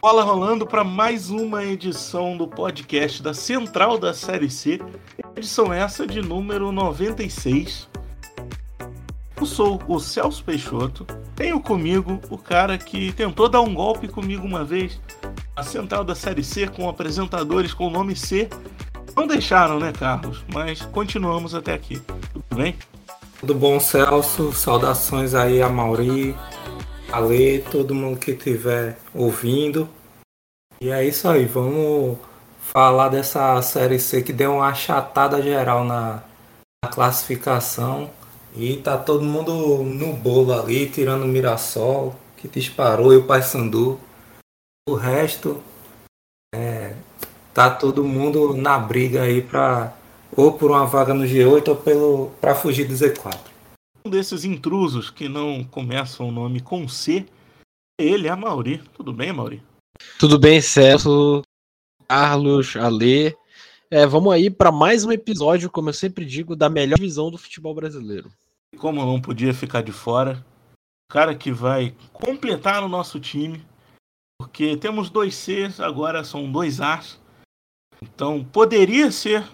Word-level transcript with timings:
Bola 0.00 0.22
rolando 0.22 0.64
para 0.64 0.84
mais 0.84 1.28
uma 1.28 1.64
edição 1.64 2.36
do 2.36 2.46
podcast 2.46 3.20
da 3.20 3.34
Central 3.34 3.98
da 3.98 4.14
Série 4.14 4.48
C. 4.48 4.80
Edição 5.34 5.72
essa 5.72 6.06
de 6.06 6.22
número 6.22 6.70
96. 6.70 7.88
Eu 9.36 9.44
sou 9.44 9.82
o 9.88 9.98
Celso 9.98 10.44
Peixoto. 10.44 11.04
Tenho 11.34 11.60
comigo 11.60 12.20
o 12.30 12.38
cara 12.38 12.78
que 12.78 13.12
tentou 13.12 13.48
dar 13.48 13.60
um 13.60 13.74
golpe 13.74 14.06
comigo 14.06 14.46
uma 14.46 14.64
vez. 14.64 15.00
A 15.56 15.64
Central 15.64 16.04
da 16.04 16.14
Série 16.14 16.44
C 16.44 16.68
com 16.68 16.88
apresentadores 16.88 17.74
com 17.74 17.88
o 17.88 17.90
nome 17.90 18.14
C. 18.14 18.48
Não 19.16 19.26
deixaram, 19.26 19.80
né, 19.80 19.92
Carlos? 19.92 20.44
Mas 20.54 20.80
continuamos 20.80 21.56
até 21.56 21.74
aqui. 21.74 22.00
Tudo 22.32 22.54
bem? 22.54 22.76
Tudo 23.40 23.54
bom, 23.54 23.80
Celso? 23.80 24.52
Saudações 24.52 25.34
aí 25.34 25.60
a 25.60 25.68
Mauri, 25.68 26.36
Ale, 27.10 27.60
todo 27.70 27.94
mundo 27.94 28.18
que 28.18 28.32
estiver 28.32 28.98
ouvindo. 29.14 29.88
E 30.80 30.90
é 30.90 31.04
isso 31.04 31.26
aí, 31.26 31.46
vamos 31.46 32.18
falar 32.60 33.08
dessa 33.08 33.60
série 33.62 33.98
C 33.98 34.22
que 34.22 34.32
deu 34.32 34.56
uma 34.56 34.68
achatada 34.68 35.40
geral 35.40 35.84
na, 35.84 36.22
na 36.84 36.90
classificação. 36.90 38.10
E 38.54 38.76
tá 38.76 38.98
todo 38.98 39.24
mundo 39.24 39.82
no 39.82 40.12
bolo 40.12 40.52
ali, 40.52 40.88
tirando 40.88 41.22
o 41.22 41.28
Mirassol, 41.28 42.14
que 42.36 42.46
disparou, 42.46 43.12
e 43.12 43.16
o 43.16 43.24
Paysandu. 43.24 43.98
O 44.88 44.94
resto, 44.94 45.62
é, 46.54 46.94
tá 47.54 47.70
todo 47.70 48.04
mundo 48.04 48.54
na 48.54 48.78
briga 48.78 49.22
aí 49.22 49.40
pra, 49.40 49.94
ou 50.36 50.52
por 50.52 50.70
uma 50.70 50.86
vaga 50.86 51.14
no 51.14 51.24
G8 51.24 51.68
ou 51.68 51.76
pelo, 51.76 52.30
pra 52.40 52.54
fugir 52.54 52.86
do 52.86 52.94
Z4 52.94 53.47
um 54.08 54.10
desses 54.10 54.42
intrusos 54.42 55.10
que 55.10 55.28
não 55.28 55.62
começam 55.62 56.28
o 56.28 56.32
nome 56.32 56.60
com 56.60 56.88
C, 56.88 57.26
ele 58.00 58.26
é 58.26 58.30
a 58.30 58.36
Mauri. 58.36 58.78
Tudo 58.94 59.12
bem, 59.12 59.32
Mauri? 59.34 59.62
Tudo 60.18 60.38
bem, 60.38 60.62
Celso, 60.62 61.42
Carlos, 62.08 62.74
Alê. 62.74 63.36
É, 63.90 64.06
vamos 64.06 64.32
aí 64.32 64.48
para 64.48 64.72
mais 64.72 65.04
um 65.04 65.12
episódio, 65.12 65.70
como 65.70 65.90
eu 65.90 65.92
sempre 65.92 66.24
digo, 66.24 66.56
da 66.56 66.70
melhor 66.70 66.98
visão 66.98 67.30
do 67.30 67.36
futebol 67.36 67.74
brasileiro. 67.74 68.32
Como 68.78 69.04
não 69.04 69.20
podia 69.20 69.52
ficar 69.52 69.82
de 69.82 69.92
fora, 69.92 70.42
o 71.10 71.12
cara 71.12 71.34
que 71.34 71.52
vai 71.52 71.94
completar 72.10 72.82
o 72.82 72.88
nosso 72.88 73.20
time, 73.20 73.62
porque 74.40 74.74
temos 74.78 75.10
dois 75.10 75.34
Cs, 75.34 75.80
agora 75.80 76.24
são 76.24 76.50
dois 76.50 76.80
As. 76.80 77.20
Então 78.02 78.42
poderia 78.42 79.12
ser 79.12 79.46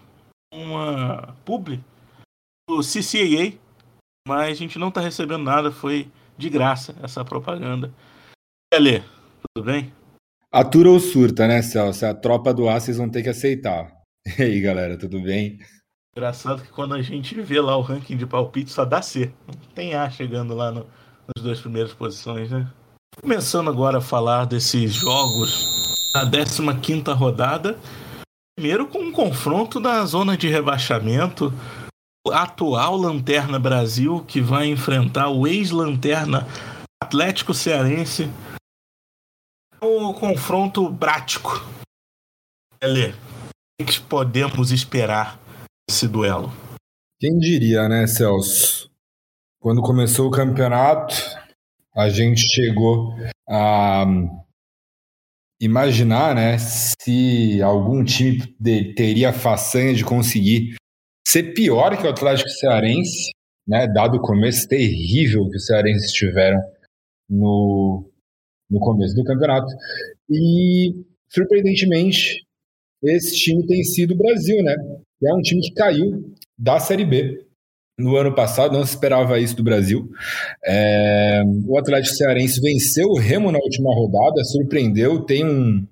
uma 0.52 1.34
publi 1.44 1.82
do 2.68 2.80
CCAA, 2.80 3.58
mas 4.26 4.52
a 4.52 4.54
gente 4.54 4.78
não 4.78 4.88
está 4.88 5.00
recebendo 5.00 5.44
nada, 5.44 5.70
foi 5.70 6.10
de 6.36 6.48
graça 6.48 6.94
essa 7.02 7.24
propaganda. 7.24 7.92
Alê, 8.72 9.02
tudo 9.54 9.66
bem? 9.66 9.92
Atura 10.50 10.90
ou 10.90 10.98
surta, 10.98 11.46
né, 11.46 11.60
Celso? 11.62 12.06
A 12.06 12.14
tropa 12.14 12.54
do 12.54 12.68
ar 12.68 12.80
vocês 12.80 12.96
vão 12.96 13.08
ter 13.08 13.22
que 13.22 13.28
aceitar. 13.28 13.92
E 14.38 14.42
aí, 14.42 14.60
galera, 14.60 14.96
tudo 14.96 15.20
bem? 15.20 15.58
Engraçado 16.16 16.62
que 16.62 16.70
quando 16.70 16.94
a 16.94 17.02
gente 17.02 17.38
vê 17.42 17.60
lá 17.60 17.76
o 17.76 17.82
ranking 17.82 18.16
de 18.16 18.24
palpite 18.24 18.70
só 18.70 18.84
dá 18.84 19.02
C. 19.02 19.30
Não 19.46 19.54
tem 19.74 19.94
A 19.94 20.08
chegando 20.08 20.54
lá 20.54 20.70
no, 20.70 20.86
nas 21.34 21.44
duas 21.44 21.60
primeiras 21.60 21.92
posições, 21.92 22.50
né? 22.50 22.66
Começando 23.20 23.68
agora 23.68 23.98
a 23.98 24.00
falar 24.00 24.46
desses 24.46 24.94
jogos 24.94 26.10
da 26.14 26.74
15 26.74 27.02
rodada. 27.12 27.78
Primeiro 28.56 28.86
com 28.86 29.00
um 29.00 29.12
confronto 29.12 29.78
da 29.78 30.04
zona 30.06 30.38
de 30.38 30.48
rebaixamento 30.48 31.52
atual 32.32 32.96
Lanterna 32.96 33.58
Brasil 33.58 34.24
que 34.26 34.40
vai 34.40 34.66
enfrentar 34.66 35.30
o 35.30 35.46
ex-Lanterna 35.46 36.46
Atlético 37.02 37.52
Cearense. 37.52 38.30
Um 39.82 40.12
confronto 40.12 40.92
prático. 40.94 41.50
Ele, 42.80 43.14
o 43.80 43.84
que 43.84 44.00
podemos 44.00 44.70
esperar 44.70 45.38
desse 45.88 46.08
duelo? 46.08 46.50
Quem 47.20 47.38
diria, 47.38 47.88
né, 47.88 48.06
Celso? 48.06 48.90
Quando 49.60 49.82
começou 49.82 50.28
o 50.28 50.30
campeonato, 50.30 51.14
a 51.94 52.08
gente 52.08 52.40
chegou 52.40 53.14
a 53.48 54.04
imaginar, 55.60 56.34
né, 56.34 56.58
se 56.58 57.62
algum 57.62 58.04
time 58.04 58.46
teria 58.94 59.32
façanha 59.32 59.94
de 59.94 60.04
conseguir 60.04 60.74
ser 61.26 61.54
pior 61.54 61.96
que 61.96 62.06
o 62.06 62.10
Atlético 62.10 62.50
Cearense, 62.50 63.30
né, 63.66 63.86
dado 63.86 64.16
o 64.16 64.22
começo 64.22 64.68
terrível 64.68 65.48
que 65.48 65.56
os 65.56 65.66
Cearenses 65.66 66.12
tiveram 66.12 66.60
no, 67.28 68.04
no 68.70 68.80
começo 68.80 69.14
do 69.14 69.24
campeonato. 69.24 69.66
E, 70.30 70.94
surpreendentemente, 71.30 72.44
esse 73.02 73.36
time 73.36 73.66
tem 73.66 73.82
sido 73.82 74.14
o 74.14 74.18
Brasil, 74.18 74.62
né? 74.62 74.74
É 75.22 75.34
um 75.34 75.40
time 75.40 75.60
que 75.62 75.74
caiu 75.74 76.34
da 76.58 76.78
Série 76.78 77.04
B. 77.04 77.44
No 77.98 78.16
ano 78.16 78.34
passado, 78.34 78.72
não 78.72 78.84
se 78.84 78.94
esperava 78.94 79.38
isso 79.38 79.54
do 79.54 79.62
Brasil. 79.62 80.10
É, 80.64 81.42
o 81.66 81.78
Atlético 81.78 82.16
Cearense 82.16 82.60
venceu 82.60 83.06
o 83.08 83.18
Remo 83.18 83.52
na 83.52 83.58
última 83.58 83.94
rodada, 83.94 84.42
surpreendeu, 84.44 85.24
tem 85.24 85.44
um. 85.44 85.86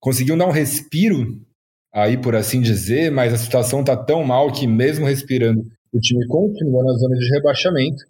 Conseguiu 0.00 0.36
dar 0.36 0.46
um 0.46 0.52
respiro 0.52 1.40
aí, 1.92 2.16
por 2.16 2.34
assim 2.34 2.60
dizer, 2.60 3.10
mas 3.10 3.32
a 3.32 3.36
situação 3.36 3.80
está 3.80 3.96
tão 3.96 4.24
mal 4.24 4.52
que, 4.52 4.66
mesmo 4.66 5.06
respirando, 5.06 5.62
o 5.92 5.98
time 5.98 6.26
continua 6.26 6.84
na 6.84 6.92
zona 6.92 7.16
de 7.16 7.28
rebaixamento. 7.30 8.04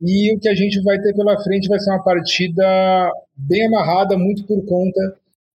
E 0.00 0.34
o 0.34 0.38
que 0.38 0.48
a 0.48 0.54
gente 0.54 0.82
vai 0.82 1.00
ter 1.00 1.14
pela 1.14 1.42
frente 1.42 1.68
vai 1.68 1.78
ser 1.78 1.90
uma 1.90 2.04
partida 2.04 3.10
bem 3.36 3.66
amarrada, 3.66 4.18
muito 4.18 4.46
por 4.46 4.62
conta 4.66 5.00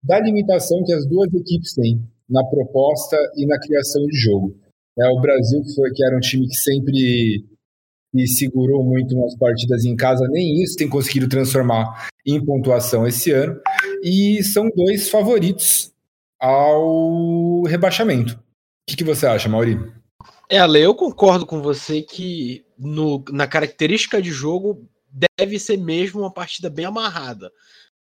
da 0.04 0.20
limitação 0.20 0.84
que 0.84 0.94
as 0.94 1.06
duas 1.08 1.32
equipes 1.34 1.74
têm 1.76 2.02
na 2.28 2.44
proposta 2.44 3.18
e 3.38 3.46
na 3.46 3.60
criação 3.60 4.04
de 4.08 4.18
jogo. 4.18 4.56
É, 4.98 5.08
o 5.10 5.22
Brasil, 5.22 5.62
que, 5.62 5.76
foi, 5.76 5.92
que 5.92 6.04
era 6.04 6.18
um 6.18 6.20
time 6.20 6.48
que 6.48 6.56
sempre 6.56 7.46
se 8.14 8.28
segurou 8.40 8.84
muito 8.84 9.16
nas 9.16 9.38
partidas 9.38 9.86
em 9.86 9.96
casa, 9.96 10.28
nem 10.30 10.62
isso 10.64 10.76
tem 10.76 10.90
conseguido 10.90 11.30
transformar 11.30 12.10
em 12.26 12.44
pontuação 12.44 13.08
esse 13.08 13.32
ano. 13.32 13.60
E 14.04 14.44
são 14.44 14.70
dois 14.76 15.10
favoritos 15.10 15.92
ao 16.42 17.62
rebaixamento. 17.64 18.34
O 18.34 18.40
que, 18.90 18.98
que 18.98 19.04
você 19.04 19.28
acha, 19.28 19.48
Mauri? 19.48 19.78
É, 20.50 20.58
Ale, 20.58 20.82
eu 20.82 20.96
concordo 20.96 21.46
com 21.46 21.62
você 21.62 22.02
que 22.02 22.66
no, 22.78 23.24
na 23.30 23.48
característica 23.48 24.22
de 24.22 24.32
jogo 24.32 24.90
deve 25.10 25.60
ser 25.60 25.78
mesmo 25.78 26.22
uma 26.22 26.34
partida 26.34 26.70
bem 26.70 26.86
amarrada. 26.86 27.52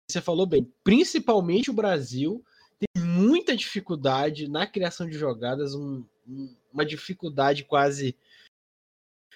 Você 0.08 0.20
falou 0.20 0.46
bem, 0.46 0.72
principalmente 0.84 1.70
o 1.70 1.74
Brasil 1.74 2.42
tem 2.78 3.02
muita 3.04 3.56
dificuldade 3.56 4.48
na 4.48 4.66
criação 4.66 5.08
de 5.08 5.18
jogadas, 5.18 5.74
um, 5.74 6.04
um, 6.26 6.56
uma 6.72 6.86
dificuldade 6.86 7.64
quase 7.64 8.16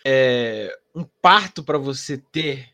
é, 0.07 0.75
um 0.95 1.05
parto 1.05 1.63
para 1.63 1.79
você 1.79 2.17
ter 2.17 2.71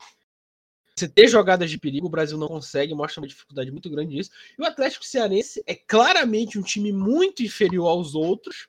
você 1.00 1.08
ter 1.08 1.28
jogadas 1.28 1.70
de 1.70 1.78
perigo, 1.78 2.06
o 2.06 2.10
Brasil 2.10 2.38
não 2.38 2.48
consegue, 2.48 2.94
mostra 2.94 3.20
uma 3.20 3.26
dificuldade 3.26 3.70
muito 3.70 3.90
grande 3.90 4.14
nisso. 4.14 4.30
E 4.58 4.62
o 4.62 4.66
Atlético 4.66 5.04
Cearense 5.04 5.62
é 5.66 5.74
claramente 5.74 6.58
um 6.58 6.62
time 6.62 6.92
muito 6.92 7.42
inferior 7.42 7.88
aos 7.88 8.14
outros. 8.14 8.68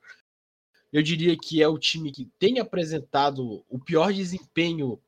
Eu 0.91 1.01
diria 1.01 1.37
que 1.37 1.61
é 1.61 1.67
o 1.67 1.77
time 1.77 2.11
que 2.11 2.29
tem 2.39 2.59
apresentado 2.59 3.63
o 3.69 3.79
pior 3.79 4.11
desempenho 4.11 4.99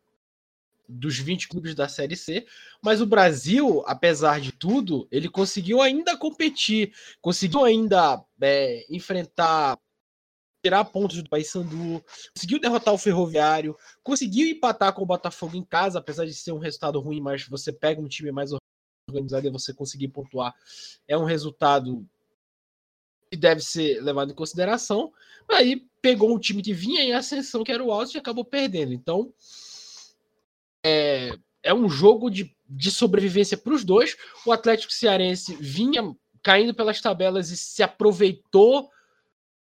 dos 0.87 1.17
20 1.17 1.47
clubes 1.47 1.73
da 1.73 1.87
Série 1.87 2.15
C, 2.15 2.45
mas 2.81 3.01
o 3.01 3.05
Brasil, 3.05 3.83
apesar 3.85 4.39
de 4.39 4.51
tudo, 4.51 5.07
ele 5.09 5.29
conseguiu 5.29 5.81
ainda 5.81 6.17
competir, 6.17 6.93
conseguiu 7.21 7.63
ainda 7.63 8.23
é, 8.41 8.85
enfrentar 8.89 9.79
tirar 10.63 10.85
pontos 10.85 11.21
do 11.21 11.29
Paysandu, 11.29 12.03
conseguiu 12.33 12.59
derrotar 12.59 12.93
o 12.93 12.97
Ferroviário, 12.97 13.77
conseguiu 14.01 14.47
empatar 14.47 14.93
com 14.93 15.03
o 15.03 15.05
Botafogo 15.05 15.57
em 15.57 15.63
casa, 15.63 15.99
apesar 15.99 16.25
de 16.25 16.33
ser 16.33 16.53
um 16.53 16.57
resultado 16.57 16.99
ruim, 17.01 17.19
mas 17.19 17.45
você 17.45 17.73
pega 17.73 17.99
um 17.99 18.07
time 18.07 18.31
mais 18.31 18.51
organizado 19.09 19.45
e 19.45 19.51
você 19.51 19.73
conseguir 19.73 20.07
pontuar, 20.07 20.55
é 21.05 21.17
um 21.17 21.25
resultado 21.25 22.07
que 23.29 23.37
deve 23.37 23.61
ser 23.61 24.01
levado 24.01 24.31
em 24.31 24.35
consideração. 24.35 25.11
Aí 25.51 25.85
pegou 26.01 26.33
um 26.33 26.39
time 26.39 26.61
que 26.61 26.73
vinha 26.73 27.03
em 27.03 27.11
ascensão, 27.11 27.63
que 27.63 27.71
era 27.71 27.83
o 27.83 27.91
Alto, 27.91 28.15
e 28.15 28.17
acabou 28.17 28.45
perdendo. 28.45 28.93
Então, 28.93 29.33
é, 30.85 31.37
é 31.61 31.73
um 31.73 31.89
jogo 31.89 32.29
de, 32.29 32.55
de 32.69 32.89
sobrevivência 32.89 33.57
para 33.57 33.73
os 33.73 33.83
dois. 33.83 34.15
O 34.45 34.51
Atlético 34.51 34.93
Cearense 34.93 35.57
vinha 35.59 36.15
caindo 36.41 36.73
pelas 36.73 37.01
tabelas 37.01 37.49
e 37.49 37.57
se 37.57 37.83
aproveitou 37.83 38.92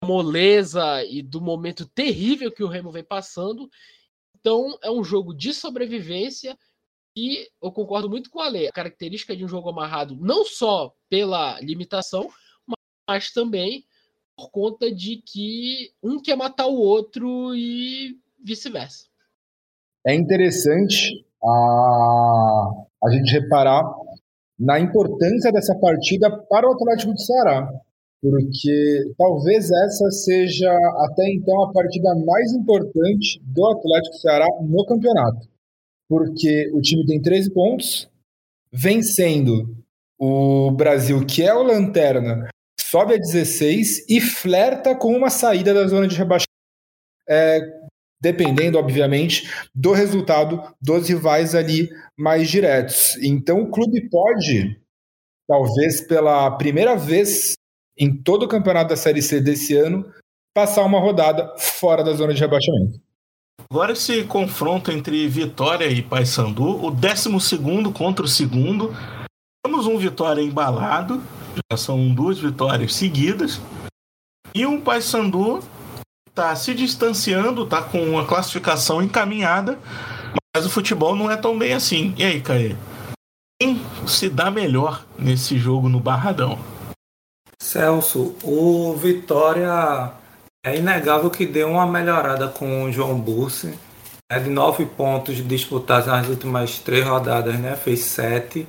moleza 0.07 1.03
e 1.03 1.21
do 1.21 1.41
momento 1.41 1.85
terrível 1.85 2.51
que 2.51 2.63
o 2.63 2.67
Remo 2.67 2.89
vem 2.89 3.03
passando. 3.03 3.69
Então, 4.39 4.77
é 4.81 4.89
um 4.89 5.03
jogo 5.03 5.33
de 5.33 5.53
sobrevivência 5.53 6.57
e 7.15 7.49
eu 7.61 7.71
concordo 7.71 8.09
muito 8.09 8.29
com 8.29 8.39
a 8.39 8.47
lei. 8.47 8.67
A 8.67 8.71
característica 8.71 9.35
de 9.35 9.43
um 9.43 9.47
jogo 9.47 9.69
amarrado, 9.69 10.15
não 10.15 10.45
só 10.45 10.93
pela 11.09 11.59
limitação, 11.59 12.29
mas 13.07 13.31
também 13.31 13.85
por 14.35 14.49
conta 14.51 14.93
de 14.93 15.17
que 15.17 15.91
um 16.01 16.21
quer 16.21 16.37
matar 16.37 16.67
o 16.67 16.75
outro 16.75 17.55
e 17.55 18.17
vice-versa. 18.43 19.07
É 20.05 20.13
interessante 20.13 21.25
a, 21.43 22.69
a 23.03 23.09
gente 23.09 23.31
reparar 23.31 23.83
na 24.57 24.79
importância 24.79 25.51
dessa 25.51 25.75
partida 25.75 26.31
para 26.31 26.67
o 26.67 26.73
Atlético 26.73 27.13
do 27.13 27.19
Ceará, 27.19 27.67
porque 28.21 29.13
talvez 29.17 29.69
essa 29.69 30.09
seja 30.11 30.71
até 31.05 31.23
então 31.33 31.63
a 31.63 31.71
partida 31.71 32.15
mais 32.25 32.51
importante 32.53 33.39
do 33.43 33.65
Atlético 33.67 34.15
Ceará 34.17 34.47
no 34.61 34.85
campeonato, 34.85 35.47
porque 36.09 36.69
o 36.73 36.81
time 36.81 37.05
tem 37.05 37.21
13 37.21 37.53
pontos, 37.53 38.09
vencendo 38.71 39.75
o 40.19 40.71
Brasil, 40.71 41.25
que 41.25 41.43
é 41.43 41.53
o 41.53 41.63
lanterna, 41.63 42.49
sobe 42.79 43.13
a 43.13 43.17
16 43.17 44.09
e 44.09 44.19
flerta 44.19 44.95
com 44.95 45.15
uma 45.15 45.29
saída 45.29 45.73
da 45.73 45.87
zona 45.87 46.07
de 46.07 46.15
rebaixamento. 46.15 46.47
É, 47.29 47.59
dependendo, 48.19 48.79
obviamente, 48.79 49.47
do 49.75 49.91
resultado 49.91 50.61
dos 50.81 51.07
rivais 51.07 51.53
ali 51.53 51.89
mais 52.17 52.49
diretos. 52.49 53.15
Então, 53.21 53.61
o 53.61 53.69
clube 53.69 54.09
pode, 54.09 54.79
talvez 55.47 56.01
pela 56.01 56.49
primeira 56.57 56.95
vez 56.95 57.55
em 57.97 58.15
todo 58.15 58.43
o 58.43 58.47
campeonato 58.47 58.89
da 58.89 58.95
Série 58.95 59.21
C 59.21 59.41
desse 59.41 59.75
ano, 59.75 60.05
passar 60.53 60.83
uma 60.83 60.99
rodada 60.99 61.53
fora 61.57 62.03
da 62.03 62.13
zona 62.13 62.33
de 62.33 62.41
rebaixamento. 62.41 62.99
Agora 63.69 63.93
esse 63.93 64.23
confronto 64.23 64.91
entre 64.91 65.27
Vitória 65.27 65.87
e 65.87 66.01
Paysandu, 66.01 66.85
o 66.85 66.89
12 66.89 67.29
contra 67.93 68.23
o 68.25 68.27
segundo. 68.27 68.95
Temos 69.65 69.85
um 69.85 69.97
Vitória 69.97 70.41
embalado, 70.41 71.21
já 71.71 71.77
são 71.77 72.13
duas 72.13 72.39
vitórias 72.39 72.95
seguidas. 72.95 73.59
E 74.55 74.65
um 74.65 74.79
Paysandu 74.79 75.59
está 76.29 76.55
se 76.55 76.73
distanciando, 76.73 77.63
está 77.63 77.81
com 77.81 78.17
a 78.17 78.25
classificação 78.25 79.01
encaminhada, 79.01 79.77
mas 80.55 80.65
o 80.65 80.69
futebol 80.69 81.15
não 81.15 81.29
é 81.29 81.35
tão 81.35 81.57
bem 81.57 81.73
assim. 81.73 82.13
E 82.17 82.23
aí, 82.23 82.39
Caê? 82.39 82.75
Quem 83.59 83.81
se 84.07 84.29
dá 84.29 84.49
melhor 84.51 85.05
nesse 85.17 85.57
jogo 85.57 85.89
no 85.89 85.99
Barradão? 85.99 86.57
Celso, 87.61 88.35
o 88.43 88.93
Vitória 88.95 90.11
é 90.65 90.77
inegável 90.77 91.29
que 91.29 91.45
deu 91.45 91.69
uma 91.69 91.87
melhorada 91.87 92.47
com 92.47 92.83
o 92.83 92.91
João 92.91 93.19
Bursi. 93.19 93.77
É 94.29 94.39
de 94.39 94.49
nove 94.49 94.85
pontos 94.85 95.37
disputados 95.47 96.07
nas 96.07 96.27
últimas 96.27 96.79
três 96.79 97.05
rodadas, 97.05 97.57
né? 97.59 97.75
Fez 97.75 98.01
sete. 98.01 98.67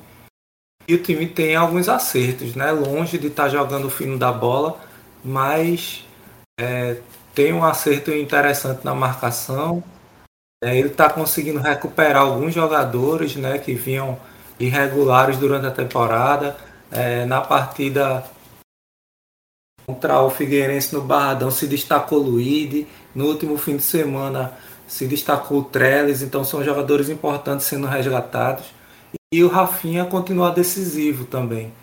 E 0.87 0.95
o 0.95 1.03
time 1.03 1.27
tem 1.27 1.55
alguns 1.55 1.89
acertos, 1.89 2.55
né? 2.55 2.71
Longe 2.71 3.17
de 3.17 3.27
estar 3.27 3.43
tá 3.43 3.49
jogando 3.49 3.85
o 3.85 3.89
fino 3.89 4.17
da 4.17 4.31
bola, 4.31 4.79
mas 5.23 6.05
é, 6.59 6.97
tem 7.35 7.53
um 7.53 7.63
acerto 7.63 8.11
interessante 8.11 8.83
na 8.83 8.95
marcação. 8.95 9.83
É, 10.63 10.77
ele 10.77 10.89
está 10.89 11.09
conseguindo 11.09 11.59
recuperar 11.59 12.23
alguns 12.23 12.53
jogadores 12.53 13.35
né, 13.35 13.57
que 13.59 13.73
vinham 13.73 14.19
irregulares 14.59 15.37
durante 15.37 15.67
a 15.67 15.71
temporada. 15.71 16.57
É, 16.91 17.25
na 17.25 17.39
partida 17.39 18.25
contra 19.89 20.21
o 20.21 20.29
Figueirense 20.29 20.93
no 20.93 21.01
Barradão 21.01 21.49
se 21.49 21.65
destacou 21.65 22.19
o 22.19 22.21
Luide. 22.21 22.85
No 23.15 23.25
último 23.25 23.57
fim 23.57 23.75
de 23.75 23.81
semana 23.81 24.53
se 24.87 25.07
destacou 25.07 25.59
o 25.59 25.63
Trellis. 25.63 26.21
Então 26.21 26.43
são 26.43 26.63
jogadores 26.63 27.09
importantes 27.09 27.65
sendo 27.65 27.87
resgatados. 27.87 28.65
E 29.33 29.43
o 29.43 29.47
Rafinha 29.47 30.05
continua 30.05 30.51
decisivo 30.51 31.25
também. 31.25 31.73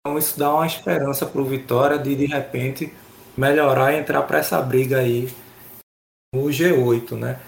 Então 0.00 0.18
isso 0.18 0.36
dá 0.36 0.52
uma 0.52 0.66
esperança 0.66 1.24
para 1.24 1.40
o 1.40 1.44
Vitória 1.44 1.98
de 1.98 2.16
de 2.16 2.26
repente 2.26 2.92
melhorar 3.36 3.92
e 3.92 4.00
entrar 4.00 4.22
para 4.22 4.38
essa 4.38 4.60
briga 4.60 4.98
aí 4.98 5.32
no 6.34 6.46
G8, 6.46 7.12
né? 7.12 7.38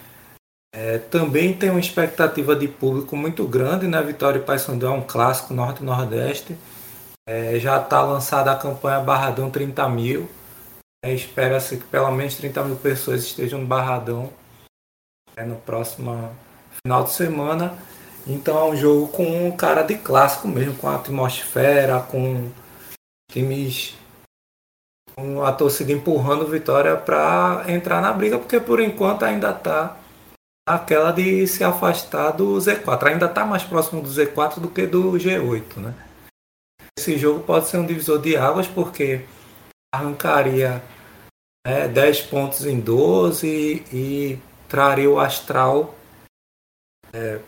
É, 0.73 0.99
também 0.99 1.55
tem 1.55 1.71
uma 1.71 1.81
expectativa 1.81 2.55
de 2.55 2.69
público 2.69 3.17
muito 3.17 3.45
grande, 3.49 3.89
né? 3.89 4.01
Vitória 4.01 4.39
e 4.39 4.43
Paysandu 4.43 4.87
é 4.87 4.91
um 4.91 5.03
clássico 5.03 5.53
norte-nordeste. 5.53 6.57
É, 7.29 7.59
já 7.59 7.79
está 7.79 8.03
lançada 8.03 8.51
a 8.51 8.57
campanha 8.57 9.01
Barradão 9.01 9.51
30 9.51 9.87
mil. 9.91 10.27
É, 11.05 11.13
Espera-se 11.13 11.77
que 11.77 11.85
pelo 11.85 12.11
menos 12.11 12.37
30 12.37 12.65
mil 12.65 12.77
pessoas 12.77 13.23
estejam 13.23 13.61
no 13.61 13.67
Barradão 13.67 14.33
é, 15.37 15.45
no 15.45 15.57
próximo 15.57 16.35
final 16.83 17.05
de 17.05 17.11
semana. 17.11 17.77
Então 18.27 18.59
é 18.59 18.65
um 18.71 18.75
jogo 18.75 19.09
com 19.09 19.47
um 19.47 19.55
cara 19.55 19.83
de 19.83 19.99
clássico 19.99 20.49
mesmo, 20.49 20.75
com 20.79 20.89
a 20.89 20.97
atmosfera, 20.97 22.01
com 22.01 22.51
times 23.31 23.95
com 25.15 25.45
a 25.45 25.53
torcida 25.53 25.93
empurrando 25.93 26.47
Vitória 26.47 26.97
para 26.97 27.65
entrar 27.69 28.01
na 28.01 28.11
briga, 28.11 28.39
porque 28.39 28.59
por 28.59 28.81
enquanto 28.81 29.25
ainda 29.25 29.51
está 29.51 29.99
aquela 30.67 31.13
de 31.13 31.47
se 31.47 31.63
afastar 31.63 32.31
do 32.31 32.57
Z4. 32.57 33.07
Ainda 33.09 33.27
está 33.27 33.45
mais 33.45 33.65
próximo 33.65 34.01
do 34.01 34.09
Z4 34.09 34.61
do 34.61 34.71
que 34.71 34.87
do 34.87 35.13
G8, 35.13 35.77
né? 35.77 36.08
Esse 36.99 37.17
jogo 37.17 37.45
pode 37.45 37.69
ser 37.69 37.79
um 37.79 37.87
divisor 37.87 38.21
de 38.21 38.37
águas 38.37 38.67
porque 38.67 39.25
arrancaria 39.95 40.83
né, 41.65 41.87
10 41.87 42.23
pontos 42.23 42.67
em 42.67 42.81
12 42.81 43.85
e 43.93 44.37
traria 44.69 45.09
o 45.09 45.21
Astral 45.21 45.95
é, 47.13 47.39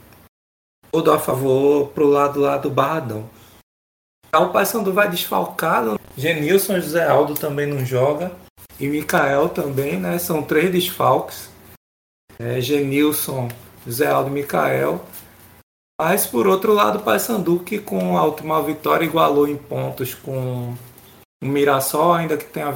todo 0.92 1.10
a 1.10 1.18
favor 1.18 1.88
pro 1.88 2.06
lado 2.06 2.38
lá 2.38 2.58
do 2.58 2.70
Barradão. 2.70 3.28
O 4.32 4.50
Paysandu 4.50 4.92
vai 4.92 5.10
desfalcado. 5.10 5.98
Genilson 6.16 6.76
e 6.76 6.80
José 6.80 7.04
Aldo 7.04 7.34
também 7.34 7.66
não 7.66 7.84
joga. 7.84 8.30
E 8.78 8.86
Mikael 8.86 9.48
também, 9.48 9.98
né? 9.98 10.16
São 10.20 10.44
três 10.44 10.70
desfalques. 10.70 11.50
É, 12.38 12.60
Genilson, 12.60 13.48
José 13.84 14.06
Aldo 14.06 14.30
e 14.30 14.32
Mikael. 14.32 15.04
Mas 16.02 16.26
por 16.26 16.46
outro 16.46 16.72
lado, 16.72 16.98
o 16.98 17.02
Paysandu 17.02 17.58
que 17.58 17.78
com 17.78 18.16
a 18.16 18.24
última 18.24 18.62
vitória 18.62 19.04
igualou 19.04 19.46
em 19.46 19.58
pontos 19.58 20.14
com 20.14 20.74
o 21.44 21.46
Mirassol, 21.46 22.14
ainda 22.14 22.38
que 22.38 22.46
tenha 22.46 22.72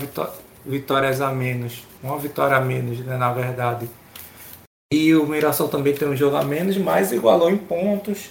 vitórias 0.67 1.23
a 1.23 1.31
menos. 1.31 1.87
Uma 2.03 2.19
vitória 2.19 2.55
a 2.55 2.61
menos, 2.61 2.99
né, 2.99 3.17
na 3.17 3.33
verdade. 3.33 3.89
E 4.93 5.15
o 5.15 5.27
Mirassol 5.27 5.69
também 5.71 5.95
tem 5.95 6.07
um 6.07 6.15
jogo 6.15 6.37
a 6.37 6.45
menos, 6.45 6.77
mas 6.77 7.13
igualou 7.13 7.49
em 7.49 7.57
pontos. 7.57 8.29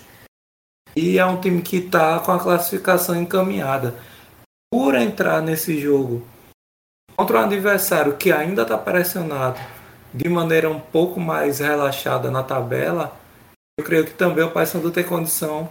E 0.95 1.17
é 1.17 1.25
um 1.25 1.41
time 1.41 1.63
que 1.63 1.77
está 1.77 2.19
com 2.19 2.31
a 2.31 2.39
classificação 2.39 3.15
encaminhada. 3.15 3.95
Por 4.71 4.93
entrar 4.93 5.41
nesse 5.41 5.79
jogo 5.79 6.21
contra 7.17 7.39
um 7.39 7.45
adversário 7.45 8.15
que 8.15 8.31
ainda 8.31 8.61
está 8.61 8.77
pressionado 8.77 9.59
de 10.13 10.29
maneira 10.29 10.69
um 10.69 10.79
pouco 10.79 11.19
mais 11.19 11.57
relaxada 11.57 12.29
na 12.29 12.43
tabela, 12.43 13.22
eu 13.77 13.83
creio 13.83 14.05
que 14.05 14.13
também 14.13 14.43
o 14.43 14.51
Paysandu 14.51 14.91
tem 14.91 15.03
condição 15.03 15.69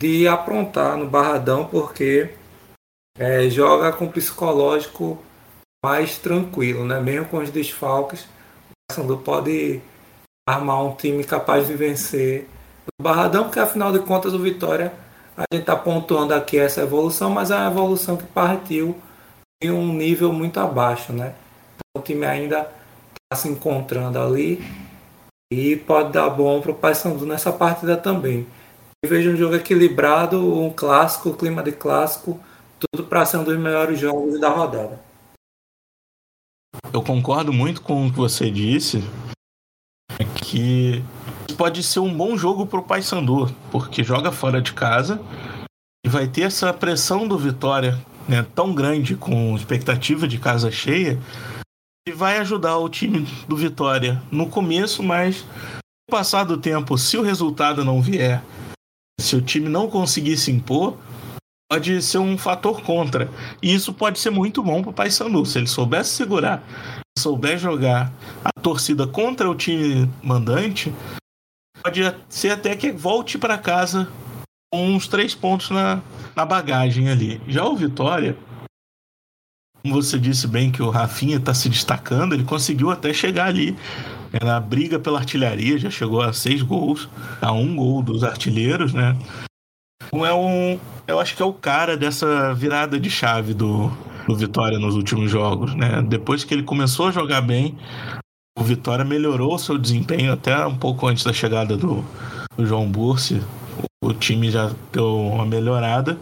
de 0.00 0.26
aprontar 0.28 0.96
no 0.96 1.08
Barradão, 1.08 1.66
porque 1.66 2.34
é, 3.18 3.48
joga 3.48 3.92
com 3.92 4.10
psicológico 4.10 5.22
mais 5.84 6.18
tranquilo, 6.18 6.84
né? 6.84 7.00
mesmo 7.00 7.26
com 7.26 7.38
os 7.38 7.50
desfalques. 7.50 8.24
O 8.24 8.28
Paysandu 8.88 9.18
pode 9.18 9.80
armar 10.48 10.84
um 10.84 10.94
time 10.94 11.24
capaz 11.24 11.66
de 11.66 11.74
vencer 11.74 12.48
o 12.98 13.02
Barradão, 13.02 13.44
porque 13.44 13.60
afinal 13.60 13.92
de 13.92 14.00
contas 14.00 14.34
o 14.34 14.38
Vitória, 14.38 14.92
a 15.36 15.44
gente 15.52 15.62
está 15.62 15.76
pontuando 15.76 16.34
aqui 16.34 16.58
essa 16.58 16.82
evolução, 16.82 17.30
mas 17.30 17.50
é 17.50 17.56
uma 17.56 17.70
evolução 17.70 18.16
que 18.16 18.24
partiu 18.24 19.00
em 19.62 19.70
um 19.70 19.92
nível 19.92 20.32
muito 20.32 20.58
abaixo, 20.58 21.12
né? 21.12 21.34
Então, 21.74 22.02
o 22.02 22.04
time 22.04 22.26
ainda 22.26 22.70
está 23.32 23.36
se 23.36 23.48
encontrando 23.48 24.18
ali 24.18 24.62
e 25.52 25.76
pode 25.76 26.12
dar 26.12 26.30
bom 26.30 26.60
para 26.60 26.70
o 26.70 26.74
Paysandu 26.74 27.26
nessa 27.26 27.52
partida 27.52 27.96
também. 27.96 28.46
Eu 29.02 29.10
vejo 29.10 29.30
um 29.30 29.36
jogo 29.36 29.56
equilibrado, 29.56 30.38
um 30.38 30.70
clássico, 30.70 31.34
clima 31.34 31.62
de 31.62 31.72
clássico, 31.72 32.38
tudo 32.78 33.08
para 33.08 33.24
ser 33.24 33.38
um 33.38 33.44
dos 33.44 33.58
melhores 33.58 33.98
jogos 33.98 34.38
da 34.38 34.48
rodada. 34.48 35.00
Eu 36.92 37.02
concordo 37.02 37.52
muito 37.52 37.82
com 37.82 38.06
o 38.06 38.10
que 38.10 38.18
você 38.18 38.50
disse 38.50 39.02
que 40.34 41.02
pode 41.56 41.82
ser 41.82 42.00
um 42.00 42.14
bom 42.14 42.36
jogo 42.36 42.66
para 42.66 42.80
o 42.80 42.82
Paysandu, 42.82 43.54
porque 43.70 44.02
joga 44.02 44.32
fora 44.32 44.62
de 44.62 44.72
casa 44.72 45.20
e 46.04 46.08
vai 46.08 46.26
ter 46.26 46.42
essa 46.42 46.72
pressão 46.72 47.28
do 47.28 47.38
Vitória 47.38 47.98
né, 48.28 48.46
tão 48.54 48.74
grande 48.74 49.16
com 49.16 49.54
expectativa 49.56 50.26
de 50.26 50.38
casa 50.38 50.70
cheia 50.70 51.18
e 52.10 52.12
vai 52.12 52.38
ajudar 52.38 52.76
o 52.76 52.88
time 52.88 53.26
do 53.46 53.56
Vitória 53.56 54.20
no 54.30 54.48
começo, 54.48 55.02
mas 55.02 55.44
no 55.44 56.10
passar 56.10 56.44
do 56.44 56.58
tempo, 56.58 56.98
se 56.98 57.16
o 57.16 57.22
resultado 57.22 57.84
não 57.84 58.02
vier, 58.02 58.42
se 59.20 59.36
o 59.36 59.40
time 59.40 59.68
não 59.68 59.88
conseguir 59.88 60.36
se 60.36 60.50
impor, 60.50 60.98
pode 61.70 62.02
ser 62.02 62.18
um 62.18 62.36
fator 62.36 62.82
contra. 62.82 63.30
E 63.62 63.72
isso 63.72 63.92
pode 63.92 64.18
ser 64.18 64.30
muito 64.30 64.62
bom 64.62 64.82
para 64.82 64.90
o 64.90 64.92
Paysandu, 64.92 65.46
se 65.46 65.58
ele 65.58 65.66
soubesse 65.68 66.10
segurar 66.10 66.62
souber 67.18 67.58
jogar 67.58 68.10
a 68.42 68.50
torcida 68.60 69.06
contra 69.06 69.50
o 69.50 69.54
time 69.54 70.10
mandante, 70.22 70.92
pode 71.82 72.00
ser 72.28 72.50
até 72.50 72.74
que 72.74 72.90
volte 72.90 73.36
para 73.36 73.58
casa 73.58 74.08
com 74.72 74.94
uns 74.94 75.06
três 75.06 75.34
pontos 75.34 75.70
na, 75.70 76.00
na 76.34 76.46
bagagem 76.46 77.10
ali. 77.10 77.40
Já 77.46 77.64
o 77.66 77.76
Vitória, 77.76 78.36
como 79.82 80.02
você 80.02 80.18
disse 80.18 80.46
bem 80.46 80.70
que 80.70 80.82
o 80.82 80.90
Rafinha 80.90 81.36
está 81.36 81.54
se 81.54 81.68
destacando, 81.68 82.34
ele 82.34 82.44
conseguiu 82.44 82.90
até 82.90 83.12
chegar 83.12 83.46
ali 83.46 83.76
né, 84.32 84.40
na 84.42 84.60
briga 84.60 84.98
pela 84.98 85.18
artilharia, 85.18 85.78
já 85.78 85.90
chegou 85.90 86.20
a 86.22 86.32
seis 86.32 86.62
gols, 86.62 87.08
a 87.40 87.52
um 87.52 87.74
gol 87.76 88.02
dos 88.02 88.22
artilheiros, 88.22 88.92
né? 88.92 89.16
Não 90.12 90.26
é 90.26 90.34
um. 90.34 90.78
Eu 91.06 91.20
acho 91.20 91.36
que 91.36 91.42
é 91.42 91.44
o 91.44 91.52
cara 91.52 91.96
dessa 91.96 92.52
virada 92.54 92.98
de 92.98 93.10
chave 93.10 93.54
do, 93.54 93.90
do 94.26 94.36
Vitória 94.36 94.78
nos 94.78 94.94
últimos 94.96 95.30
jogos, 95.30 95.74
né? 95.74 96.02
Depois 96.02 96.44
que 96.44 96.52
ele 96.52 96.62
começou 96.62 97.08
a 97.08 97.12
jogar 97.12 97.40
bem, 97.40 97.76
o 98.58 98.62
Vitória 98.62 99.04
melhorou 99.04 99.58
seu 99.58 99.78
desempenho 99.78 100.32
até 100.32 100.66
um 100.66 100.76
pouco 100.76 101.06
antes 101.06 101.24
da 101.24 101.32
chegada 101.32 101.76
do, 101.76 102.04
do 102.56 102.66
João 102.66 102.90
Bursi. 102.90 103.40
O 104.02 104.12
time 104.12 104.50
já 104.50 104.72
deu 104.92 105.16
uma 105.16 105.46
melhorada. 105.46 106.18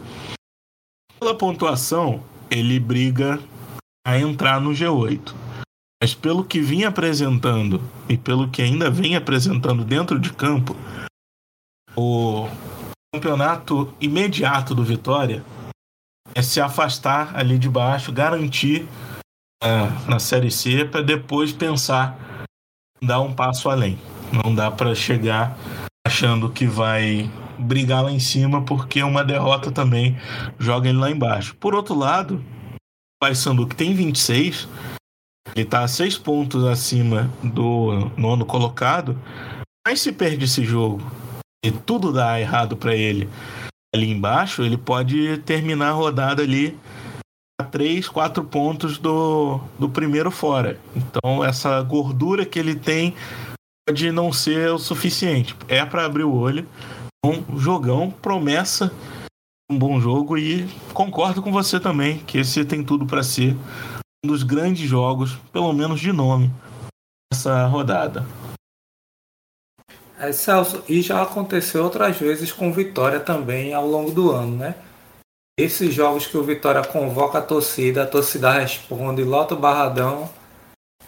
Pela 1.19 1.35
pontuação, 1.35 2.23
ele 2.49 2.79
briga 2.79 3.39
a 4.05 4.17
entrar 4.17 4.59
no 4.59 4.71
G8. 4.71 5.33
Mas 6.01 6.13
pelo 6.13 6.45
que 6.45 6.61
vinha 6.61 6.87
apresentando 6.87 7.81
e 8.07 8.17
pelo 8.17 8.49
que 8.49 8.61
ainda 8.61 8.89
vem 8.89 9.15
apresentando 9.15 9.83
dentro 9.83 10.17
de 10.17 10.31
campo, 10.31 10.75
o 11.95 12.47
campeonato 13.13 13.93
imediato 13.99 14.73
do 14.73 14.83
Vitória 14.83 15.43
é 16.33 16.41
se 16.41 16.61
afastar 16.61 17.35
ali 17.35 17.57
de 17.57 17.69
baixo, 17.69 18.11
garantir 18.11 18.87
uh, 19.63 20.09
na 20.09 20.19
Série 20.19 20.51
C 20.51 20.85
para 20.85 21.01
depois 21.01 21.51
pensar 21.51 22.17
dar 23.01 23.19
um 23.19 23.33
passo 23.33 23.69
além. 23.69 23.99
Não 24.31 24.53
dá 24.53 24.71
para 24.71 24.95
chegar 24.95 25.57
achando 26.05 26.49
que 26.49 26.65
vai 26.65 27.29
brigar 27.59 28.03
lá 28.03 28.11
em 28.11 28.19
cima, 28.19 28.63
porque 28.63 29.03
uma 29.03 29.23
derrota 29.23 29.71
também 29.71 30.17
joga 30.57 30.89
ele 30.89 30.97
lá 30.97 31.11
embaixo. 31.11 31.55
Por 31.55 31.75
outro 31.75 31.95
lado, 31.95 32.43
o 32.75 32.77
Paysandu 33.21 33.67
que 33.67 33.75
tem 33.75 33.93
26, 33.93 34.67
ele 35.55 35.65
está 35.65 35.87
6 35.87 36.17
pontos 36.17 36.63
acima 36.63 37.29
do 37.43 38.11
nono 38.17 38.45
colocado, 38.45 39.17
mas 39.85 40.01
se 40.01 40.11
perde 40.11 40.45
esse 40.45 40.63
jogo 40.63 41.01
e 41.63 41.71
tudo 41.71 42.13
dá 42.13 42.39
errado 42.39 42.77
para 42.77 42.95
ele 42.95 43.29
ali 43.93 44.09
embaixo, 44.09 44.63
ele 44.63 44.77
pode 44.77 45.39
terminar 45.39 45.89
a 45.89 45.93
rodada 45.93 46.43
ali 46.43 46.77
a 47.59 47.63
3, 47.63 48.07
4 48.07 48.43
pontos 48.43 48.97
do, 48.97 49.59
do 49.77 49.89
primeiro 49.89 50.31
fora. 50.31 50.79
Então, 50.95 51.43
essa 51.43 51.81
gordura 51.81 52.45
que 52.45 52.57
ele 52.57 52.75
tem 52.75 53.13
pode 53.87 54.11
não 54.11 54.31
ser 54.31 54.69
o 54.69 54.77
suficiente. 54.77 55.55
É 55.67 55.83
para 55.83 56.05
abrir 56.05 56.23
o 56.23 56.33
olho. 56.33 56.65
Um 57.25 57.57
jogão, 57.57 58.09
promessa, 58.09 58.93
um 59.69 59.77
bom 59.77 59.99
jogo 59.99 60.37
e 60.37 60.67
concordo 60.93 61.41
com 61.41 61.51
você 61.51 61.79
também 61.79 62.19
que 62.19 62.37
esse 62.37 62.63
tem 62.63 62.83
tudo 62.83 63.05
para 63.05 63.21
ser 63.21 63.55
um 64.23 64.27
dos 64.27 64.41
grandes 64.41 64.87
jogos, 64.87 65.35
pelo 65.51 65.71
menos 65.73 65.99
de 65.99 66.11
nome, 66.11 66.51
essa 67.31 67.65
rodada. 67.67 68.25
É, 70.17 70.31
Celso, 70.31 70.83
e 70.89 71.01
já 71.01 71.21
aconteceu 71.21 71.83
outras 71.83 72.17
vezes 72.17 72.51
com 72.51 72.73
Vitória 72.73 73.19
também 73.19 73.73
ao 73.73 73.87
longo 73.87 74.11
do 74.11 74.31
ano, 74.31 74.57
né? 74.57 74.75
Esses 75.57 75.93
jogos 75.93 76.27
que 76.27 76.37
o 76.37 76.43
Vitória 76.43 76.83
convoca 76.83 77.39
a 77.39 77.41
torcida, 77.41 78.03
a 78.03 78.07
torcida 78.07 78.51
responde, 78.51 79.23
lota 79.23 79.55
o 79.55 79.59
barradão, 79.59 80.29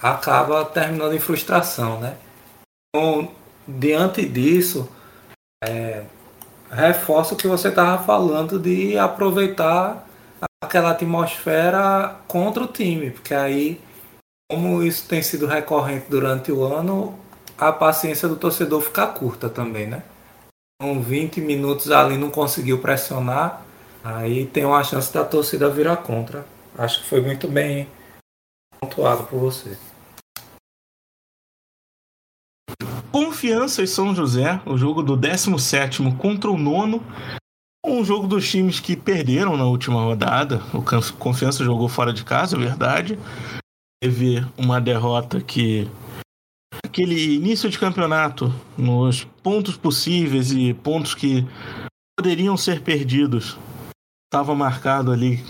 acaba 0.02 0.64
terminando 0.66 1.14
em 1.14 1.20
frustração, 1.20 2.00
né? 2.00 2.18
Então, 2.90 3.32
diante 3.68 4.26
disso, 4.26 4.90
é, 5.64 6.04
reforço 6.72 7.34
o 7.34 7.38
que 7.38 7.48
você 7.48 7.68
estava 7.68 8.04
falando 8.04 8.60
de 8.60 8.98
aproveitar 8.98 10.08
aquela 10.64 10.92
atmosfera 10.92 12.16
contra 12.28 12.64
o 12.64 12.68
time, 12.68 13.12
porque 13.12 13.34
aí, 13.34 13.82
como 14.50 14.82
isso 14.84 15.08
tem 15.08 15.22
sido 15.22 15.46
recorrente 15.46 16.06
durante 16.10 16.52
o 16.52 16.64
ano, 16.64 17.18
a 17.58 17.72
paciência 17.72 18.28
do 18.28 18.36
torcedor 18.36 18.82
fica 18.82 19.06
curta 19.08 19.50
também, 19.50 19.88
né? 19.88 20.04
Com 20.82 21.02
20 21.02 21.42
minutos 21.42 21.92
ali 21.92 22.18
não 22.18 22.32
conseguiu 22.32 22.82
pressionar, 22.82 23.62
aí 24.04 24.48
tem 24.48 24.66
uma 24.66 24.84
chance 24.84 25.14
da 25.14 25.24
torcida 25.24 25.70
virar 25.70 25.98
contra. 25.98 26.46
Acho 26.78 27.02
que 27.02 27.10
foi 27.10 27.22
muito 27.22 27.48
bem 27.48 27.88
pontuado 28.80 29.24
por 29.26 29.40
você. 29.40 29.78
Confiança 33.12 33.82
em 33.82 33.88
São 33.88 34.16
José, 34.16 34.62
o 34.66 34.78
jogo 34.78 35.04
do 35.04 35.18
17 35.18 36.02
contra 36.18 36.50
o 36.50 36.58
nono. 36.58 37.04
Um 37.86 38.06
jogo 38.06 38.26
dos 38.26 38.50
times 38.50 38.80
que 38.80 38.96
perderam 38.96 39.58
na 39.58 39.66
última 39.66 40.02
rodada. 40.02 40.62
O 40.74 40.82
Confiança 41.18 41.64
jogou 41.64 41.90
fora 41.90 42.14
de 42.14 42.24
casa, 42.24 42.56
é 42.56 42.60
verdade. 42.60 43.20
Teve 44.02 44.46
uma 44.58 44.80
derrota 44.80 45.42
que. 45.42 45.90
Aquele 46.86 47.36
início 47.36 47.70
de 47.70 47.78
campeonato, 47.78 48.54
nos 48.78 49.26
pontos 49.44 49.76
possíveis 49.76 50.52
e 50.52 50.74
pontos 50.74 51.14
que 51.14 51.46
poderiam 52.18 52.56
ser 52.56 52.82
perdidos, 52.82 53.58
estava 54.26 54.56
marcado 54.56 55.12
ali. 55.12 55.44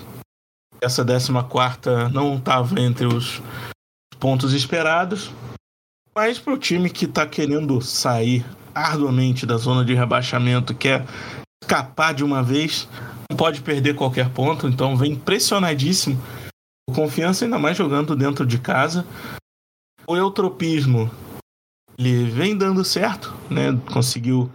Essa 0.81 1.05
14 1.05 1.31
não 2.11 2.37
estava 2.37 2.79
entre 2.79 3.05
os 3.05 3.41
pontos 4.19 4.53
esperados. 4.53 5.31
Mas 6.23 6.37
para 6.37 6.53
o 6.53 6.57
time 6.57 6.87
que 6.87 7.05
está 7.05 7.25
querendo 7.25 7.81
sair 7.81 8.45
arduamente 8.75 9.43
da 9.43 9.57
zona 9.57 9.83
de 9.83 9.95
rebaixamento, 9.95 10.75
quer 10.75 11.03
escapar 11.63 12.13
de 12.13 12.23
uma 12.23 12.43
vez, 12.43 12.87
não 13.27 13.35
pode 13.35 13.59
perder 13.61 13.95
qualquer 13.95 14.29
ponto, 14.29 14.67
então 14.67 14.95
vem 14.95 15.15
pressionadíssimo. 15.15 16.21
Confiança 16.93 17.43
ainda 17.43 17.57
mais 17.57 17.75
jogando 17.75 18.15
dentro 18.15 18.45
de 18.45 18.59
casa. 18.59 19.03
O 20.05 20.15
eutropismo 20.15 21.09
ele 21.97 22.29
vem 22.29 22.55
dando 22.55 22.85
certo, 22.85 23.35
né? 23.49 23.75
Conseguiu 23.91 24.47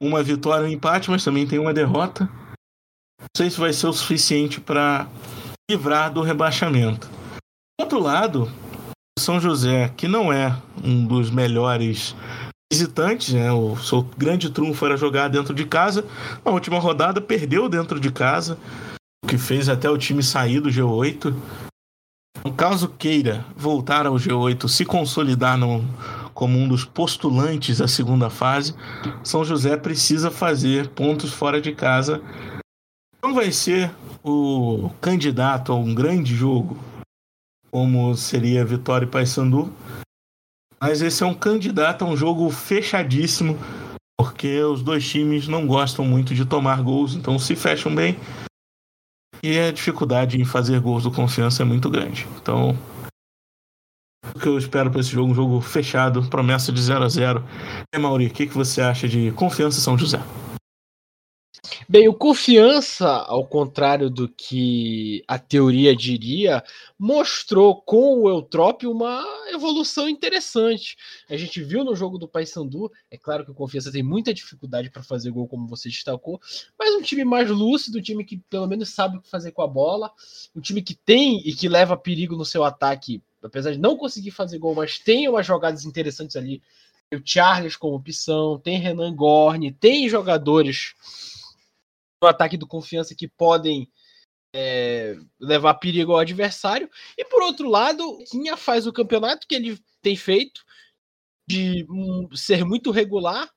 uma 0.00 0.22
vitória 0.22 0.64
um 0.64 0.72
empate, 0.72 1.10
mas 1.10 1.22
também 1.22 1.46
tem 1.46 1.58
uma 1.58 1.74
derrota. 1.74 2.24
Não 3.20 3.28
sei 3.36 3.50
se 3.50 3.60
vai 3.60 3.74
ser 3.74 3.86
o 3.86 3.92
suficiente 3.92 4.62
para 4.62 5.06
livrar 5.70 6.10
do 6.10 6.22
rebaixamento. 6.22 7.06
Do 7.78 7.82
outro 7.82 8.00
lado, 8.00 8.50
são 9.18 9.40
José, 9.40 9.92
que 9.96 10.08
não 10.08 10.32
é 10.32 10.56
um 10.82 11.06
dos 11.06 11.30
melhores 11.30 12.14
visitantes, 12.72 13.34
né? 13.34 13.52
O 13.52 13.76
seu 13.76 14.02
grande 14.16 14.50
trunfo 14.50 14.84
era 14.86 14.96
jogar 14.96 15.28
dentro 15.28 15.54
de 15.54 15.66
casa. 15.66 16.04
Na 16.44 16.50
última 16.50 16.78
rodada 16.78 17.20
perdeu 17.20 17.68
dentro 17.68 18.00
de 18.00 18.10
casa, 18.10 18.58
o 19.22 19.28
que 19.28 19.36
fez 19.36 19.68
até 19.68 19.88
o 19.88 19.98
time 19.98 20.22
sair 20.22 20.60
do 20.60 20.70
G8. 20.70 21.34
No 22.44 22.52
caso 22.52 22.88
queira 22.88 23.44
voltar 23.56 24.06
ao 24.06 24.14
G8, 24.14 24.66
se 24.66 24.84
consolidar 24.84 25.56
no, 25.56 25.84
como 26.32 26.58
um 26.58 26.66
dos 26.66 26.84
postulantes 26.84 27.80
à 27.80 27.86
segunda 27.86 28.28
fase, 28.30 28.74
São 29.22 29.44
José 29.44 29.76
precisa 29.76 30.30
fazer 30.30 30.88
pontos 30.88 31.32
fora 31.32 31.60
de 31.60 31.72
casa. 31.72 32.20
Não 33.22 33.34
vai 33.34 33.52
ser 33.52 33.92
o 34.24 34.90
candidato 35.00 35.70
a 35.70 35.76
um 35.76 35.94
grande 35.94 36.34
jogo, 36.34 36.76
como 37.72 38.14
seria 38.14 38.64
Vitória 38.64 39.06
e 39.06 39.08
Paysandu. 39.08 39.72
Mas 40.80 41.00
esse 41.00 41.22
é 41.22 41.26
um 41.26 41.34
candidato 41.34 42.04
a 42.04 42.08
um 42.08 42.16
jogo 42.16 42.50
fechadíssimo, 42.50 43.56
porque 44.18 44.60
os 44.62 44.82
dois 44.82 45.08
times 45.08 45.48
não 45.48 45.66
gostam 45.66 46.04
muito 46.04 46.34
de 46.34 46.44
tomar 46.44 46.82
gols, 46.82 47.14
então 47.14 47.38
se 47.38 47.56
fecham 47.56 47.94
bem. 47.94 48.16
E 49.42 49.58
a 49.58 49.72
dificuldade 49.72 50.40
em 50.40 50.44
fazer 50.44 50.80
gols 50.80 51.04
do 51.04 51.10
confiança 51.10 51.62
é 51.62 51.64
muito 51.64 51.88
grande. 51.88 52.28
Então, 52.40 52.76
o 54.34 54.38
que 54.38 54.46
eu 54.46 54.58
espero 54.58 54.90
para 54.90 55.00
esse 55.00 55.10
jogo, 55.10 55.32
um 55.32 55.34
jogo 55.34 55.60
fechado, 55.60 56.22
promessa 56.28 56.70
de 56.70 56.80
0 56.80 57.04
a 57.04 57.08
0 57.08 57.44
E 57.94 57.98
Mauri, 57.98 58.26
o 58.26 58.30
que, 58.30 58.46
que 58.46 58.54
você 58.54 58.80
acha 58.80 59.08
de 59.08 59.32
confiança 59.32 59.80
São 59.80 59.96
José? 59.96 60.20
Bem, 61.88 62.08
o 62.08 62.14
Confiança, 62.14 63.06
ao 63.06 63.46
contrário 63.46 64.08
do 64.08 64.26
que 64.26 65.22
a 65.28 65.38
teoria 65.38 65.94
diria, 65.94 66.64
mostrou 66.98 67.82
com 67.82 68.22
o 68.22 68.28
Eutrop 68.28 68.86
uma 68.86 69.22
evolução 69.52 70.08
interessante. 70.08 70.96
A 71.28 71.36
gente 71.36 71.62
viu 71.62 71.84
no 71.84 71.94
jogo 71.94 72.18
do 72.18 72.26
Paysandu, 72.26 72.90
é 73.10 73.18
claro 73.18 73.44
que 73.44 73.50
o 73.50 73.54
Confiança 73.54 73.92
tem 73.92 74.02
muita 74.02 74.32
dificuldade 74.32 74.90
para 74.90 75.02
fazer 75.02 75.30
gol, 75.30 75.46
como 75.46 75.68
você 75.68 75.88
destacou, 75.88 76.40
mas 76.78 76.94
um 76.94 77.02
time 77.02 77.24
mais 77.24 77.50
lúcido, 77.50 77.98
um 77.98 78.02
time 78.02 78.24
que 78.24 78.38
pelo 78.48 78.66
menos 78.66 78.88
sabe 78.88 79.18
o 79.18 79.20
que 79.20 79.28
fazer 79.28 79.52
com 79.52 79.62
a 79.62 79.68
bola, 79.68 80.10
um 80.56 80.60
time 80.60 80.80
que 80.80 80.94
tem 80.94 81.46
e 81.46 81.52
que 81.52 81.68
leva 81.68 81.96
perigo 81.96 82.34
no 82.34 82.44
seu 82.44 82.64
ataque, 82.64 83.22
apesar 83.42 83.72
de 83.72 83.78
não 83.78 83.96
conseguir 83.96 84.30
fazer 84.30 84.58
gol, 84.58 84.74
mas 84.74 84.98
tem 84.98 85.28
umas 85.28 85.46
jogadas 85.46 85.84
interessantes 85.84 86.34
ali. 86.34 86.62
Tem 87.10 87.18
o 87.18 87.22
Charles 87.22 87.76
como 87.76 87.96
opção, 87.96 88.58
tem 88.58 88.78
Renan 88.78 89.14
Gorni, 89.14 89.70
tem 89.70 90.08
jogadores 90.08 90.94
ataque 92.26 92.56
do 92.56 92.66
confiança 92.66 93.14
que 93.14 93.28
podem 93.28 93.88
é, 94.54 95.16
levar 95.40 95.74
perigo 95.74 96.12
ao 96.12 96.18
adversário. 96.18 96.88
E 97.16 97.24
por 97.24 97.42
outro 97.42 97.68
lado, 97.68 98.18
Quinha 98.30 98.56
faz 98.56 98.86
o 98.86 98.92
campeonato 98.92 99.46
que 99.46 99.54
ele 99.54 99.78
tem 100.00 100.16
feito 100.16 100.62
de 101.48 101.86
um, 101.88 102.28
ser 102.34 102.64
muito 102.64 102.90
regular. 102.90 103.50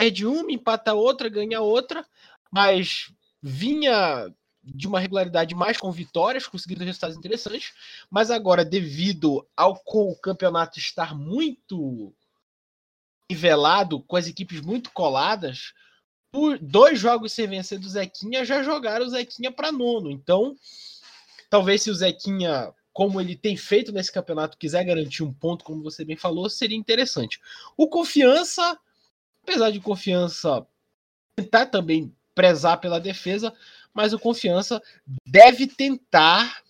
É 0.00 0.10
de 0.10 0.26
uma, 0.26 0.52
empata 0.52 0.92
outra, 0.92 1.28
ganha 1.28 1.60
outra, 1.60 2.06
mas 2.52 3.10
vinha 3.42 4.30
de 4.62 4.86
uma 4.86 4.98
regularidade 4.98 5.54
mais 5.54 5.78
com 5.78 5.90
vitórias, 5.92 6.46
conseguindo 6.46 6.84
resultados 6.84 7.16
interessantes, 7.16 7.72
mas 8.10 8.30
agora, 8.30 8.64
devido 8.64 9.46
ao 9.56 9.80
campeonato 10.20 10.78
estar 10.78 11.14
muito 11.14 12.12
nivelado, 13.30 14.02
com 14.02 14.16
as 14.16 14.26
equipes 14.26 14.60
muito 14.60 14.90
coladas, 14.90 15.72
dois 16.60 16.98
jogos 16.98 17.32
sem 17.32 17.46
vencer 17.46 17.78
do 17.78 17.88
Zequinha 17.88 18.44
já 18.44 18.62
jogaram 18.62 19.06
o 19.06 19.10
Zequinha 19.10 19.50
para 19.50 19.72
nono. 19.72 20.10
Então, 20.10 20.56
talvez 21.48 21.82
se 21.82 21.90
o 21.90 21.94
Zequinha, 21.94 22.72
como 22.92 23.20
ele 23.20 23.36
tem 23.36 23.56
feito 23.56 23.92
nesse 23.92 24.12
campeonato, 24.12 24.58
quiser 24.58 24.84
garantir 24.84 25.22
um 25.22 25.32
ponto, 25.32 25.64
como 25.64 25.82
você 25.82 26.04
bem 26.04 26.16
falou, 26.16 26.48
seria 26.48 26.76
interessante. 26.76 27.40
O 27.76 27.88
Confiança, 27.88 28.78
apesar 29.42 29.70
de 29.70 29.80
Confiança 29.80 30.66
tentar 31.36 31.66
também 31.66 32.14
prezar 32.34 32.80
pela 32.80 33.00
defesa, 33.00 33.52
mas 33.92 34.12
o 34.12 34.18
Confiança 34.18 34.82
deve 35.26 35.66
tentar 35.66 36.62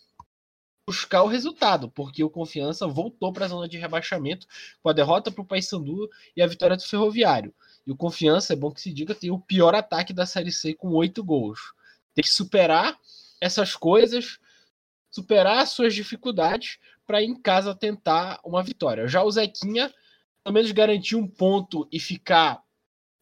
buscar 0.89 1.25
o 1.25 1.27
resultado, 1.27 1.91
porque 1.91 2.23
o 2.23 2.31
Confiança 2.31 2.87
voltou 2.87 3.33
para 3.33 3.47
a 3.47 3.49
zona 3.49 3.69
de 3.69 3.77
rebaixamento 3.77 4.47
com 4.81 4.89
a 4.89 4.93
derrota 4.93 5.33
para 5.33 5.43
o 5.43 5.47
Paysandu 5.47 6.09
e 6.37 6.43
a 6.43 6.47
vitória 6.47 6.77
do 6.77 6.85
Ferroviário. 6.85 7.53
E 7.87 7.93
o 7.93 7.97
Confiança, 7.97 8.53
é 8.53 8.57
bom 8.57 8.71
que 8.71 8.81
se 8.81 8.93
diga, 8.93 9.15
tem 9.15 9.31
o 9.31 9.39
pior 9.39 9.75
ataque 9.75 10.13
da 10.13 10.27
Série 10.27 10.51
C 10.51 10.75
com 10.75 10.89
oito 10.89 11.23
gols. 11.23 11.61
Tem 12.15 12.23
que 12.23 12.31
superar 12.31 12.99
essas 13.41 13.77
coisas, 13.77 14.39
superar 15.11 15.59
as 15.59 15.71
suas 15.71 15.95
dificuldades 15.95 16.79
para 17.07 17.23
em 17.23 17.41
casa 17.41 17.75
tentar 17.75 18.41
uma 18.45 18.63
vitória. 18.63 19.07
Já 19.07 19.23
o 19.23 19.31
Zequinha, 19.31 19.93
pelo 20.43 20.55
menos 20.55 20.73
garantir 20.73 21.15
um 21.15 21.29
ponto 21.29 21.87
e 21.93 22.01
ficar 22.01 22.61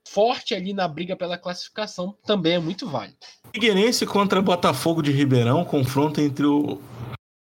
forte 0.09 0.55
ali 0.55 0.73
na 0.73 0.87
briga 0.87 1.17
pela 1.17 1.39
classificação 1.39 2.17
também 2.25 2.55
é 2.55 2.59
muito 2.59 2.89
válido. 2.89 3.19
Figueirense 3.53 4.07
contra 4.07 4.41
Botafogo 4.43 5.03
de 5.03 5.11
Ribeirão, 5.11 5.65
confronto 5.65 6.21
entre 6.21 6.47
o 6.47 6.81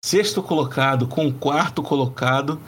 sexto 0.04 0.42
colocado 0.42 1.06
com 1.06 1.26
o 1.26 1.34
quarto 1.34 1.82
colocado, 1.82 2.60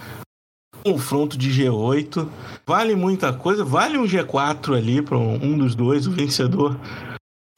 confronto 0.82 1.36
de 1.36 1.50
G8. 1.50 2.28
Vale 2.66 2.94
muita 2.94 3.32
coisa, 3.32 3.64
vale 3.64 3.98
um 3.98 4.04
G4 4.04 4.76
ali 4.76 5.02
para 5.02 5.16
um 5.16 5.56
dos 5.56 5.74
dois, 5.74 6.06
o 6.06 6.12
vencedor 6.12 6.78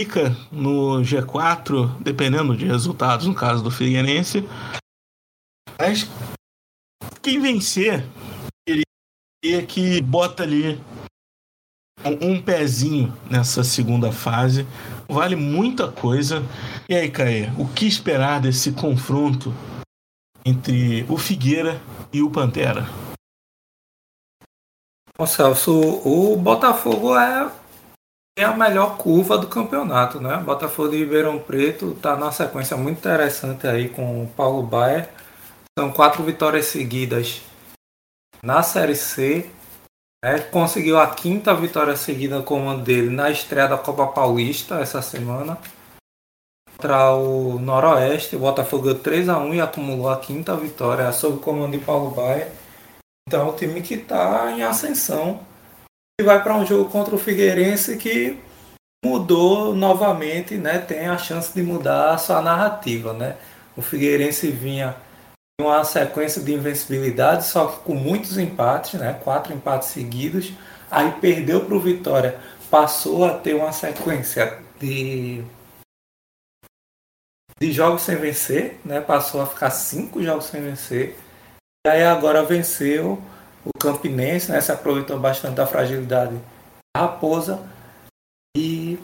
fica 0.00 0.36
no 0.50 1.02
G4, 1.02 1.96
dependendo 2.00 2.56
de 2.56 2.66
resultados, 2.66 3.26
no 3.26 3.34
caso 3.34 3.62
do 3.62 3.70
Figueirense. 3.70 4.44
Mas 5.78 6.08
quem 7.22 7.40
vencer, 7.40 8.04
queria 9.42 9.66
que 9.66 10.00
bota 10.02 10.42
ali 10.42 10.80
um 12.20 12.40
pezinho 12.40 13.16
nessa 13.30 13.64
segunda 13.64 14.12
fase. 14.12 14.66
Vale 15.08 15.36
muita 15.36 15.90
coisa. 15.90 16.42
E 16.88 16.94
aí, 16.94 17.10
Caê, 17.10 17.50
o 17.58 17.66
que 17.66 17.86
esperar 17.86 18.40
desse 18.40 18.72
confronto 18.72 19.54
entre 20.44 21.06
o 21.08 21.16
Figueira 21.16 21.80
e 22.12 22.22
o 22.22 22.30
Pantera? 22.30 22.86
Bom, 25.16 25.26
Celso, 25.26 25.72
o 26.04 26.36
Botafogo 26.36 27.16
é, 27.16 27.50
é 28.38 28.44
a 28.44 28.56
melhor 28.56 28.96
curva 28.96 29.38
do 29.38 29.46
campeonato, 29.46 30.20
né? 30.20 30.36
Botafogo 30.38 30.90
de 30.90 30.98
Ribeirão 30.98 31.38
Preto 31.38 31.92
está 31.92 32.16
numa 32.16 32.32
sequência 32.32 32.76
muito 32.76 32.98
interessante 32.98 33.66
aí 33.66 33.88
com 33.88 34.24
o 34.24 34.26
Paulo 34.28 34.62
Baier. 34.62 35.08
São 35.78 35.92
quatro 35.92 36.22
vitórias 36.22 36.66
seguidas 36.66 37.42
na 38.42 38.62
Série 38.62 38.96
C 38.96 39.50
é, 40.24 40.38
conseguiu 40.38 40.98
a 40.98 41.06
quinta 41.06 41.54
vitória 41.54 41.94
seguida 41.96 42.40
comando 42.40 42.82
dele 42.82 43.10
na 43.10 43.30
estreia 43.30 43.68
da 43.68 43.76
Copa 43.76 44.06
Paulista 44.06 44.80
essa 44.80 45.02
semana. 45.02 45.58
Contra 46.70 47.14
o 47.14 47.58
Noroeste, 47.58 48.34
o 48.34 48.38
Botafogo 48.38 48.84
deu 48.84 48.98
3x1 48.98 49.54
e 49.54 49.60
acumulou 49.60 50.08
a 50.08 50.18
quinta 50.18 50.56
vitória 50.56 51.12
sob 51.12 51.36
o 51.36 51.40
comando 51.40 51.78
de 51.78 51.84
Paulo 51.84 52.10
Baia. 52.10 52.50
Então 53.26 53.48
é 53.48 53.50
um 53.50 53.56
time 53.56 53.82
que 53.82 53.94
está 53.94 54.52
em 54.52 54.62
ascensão. 54.62 55.40
E 56.20 56.24
vai 56.24 56.42
para 56.42 56.56
um 56.56 56.64
jogo 56.64 56.90
contra 56.90 57.14
o 57.14 57.18
Figueirense 57.18 57.96
que 57.96 58.38
mudou 59.04 59.74
novamente, 59.74 60.56
né? 60.56 60.78
Tem 60.78 61.08
a 61.08 61.18
chance 61.18 61.52
de 61.52 61.62
mudar 61.62 62.14
a 62.14 62.18
sua 62.18 62.40
narrativa, 62.40 63.12
né? 63.12 63.36
O 63.76 63.82
Figueirense 63.82 64.50
vinha 64.50 64.96
uma 65.60 65.84
sequência 65.84 66.42
de 66.42 66.52
invencibilidade, 66.52 67.46
só 67.46 67.66
que 67.66 67.80
com 67.84 67.94
muitos 67.94 68.38
empates, 68.38 68.98
né? 68.98 69.20
quatro 69.22 69.52
empates 69.52 69.88
seguidos. 69.88 70.52
Aí 70.90 71.12
perdeu 71.20 71.64
para 71.64 71.74
o 71.74 71.80
Vitória, 71.80 72.38
passou 72.70 73.24
a 73.24 73.38
ter 73.38 73.54
uma 73.54 73.72
sequência 73.72 74.58
de, 74.80 75.44
de 77.60 77.72
jogos 77.72 78.02
sem 78.02 78.16
vencer, 78.16 78.80
né? 78.84 79.00
passou 79.00 79.40
a 79.40 79.46
ficar 79.46 79.70
cinco 79.70 80.22
jogos 80.22 80.46
sem 80.46 80.60
vencer. 80.62 81.18
E 81.86 81.90
aí 81.90 82.02
agora 82.02 82.42
venceu 82.42 83.22
o 83.64 83.78
Campinense, 83.78 84.50
né? 84.50 84.60
se 84.60 84.72
aproveitou 84.72 85.18
bastante 85.18 85.54
da 85.54 85.66
fragilidade 85.66 86.34
da 86.94 87.02
Raposa 87.02 87.60
e 88.56 88.98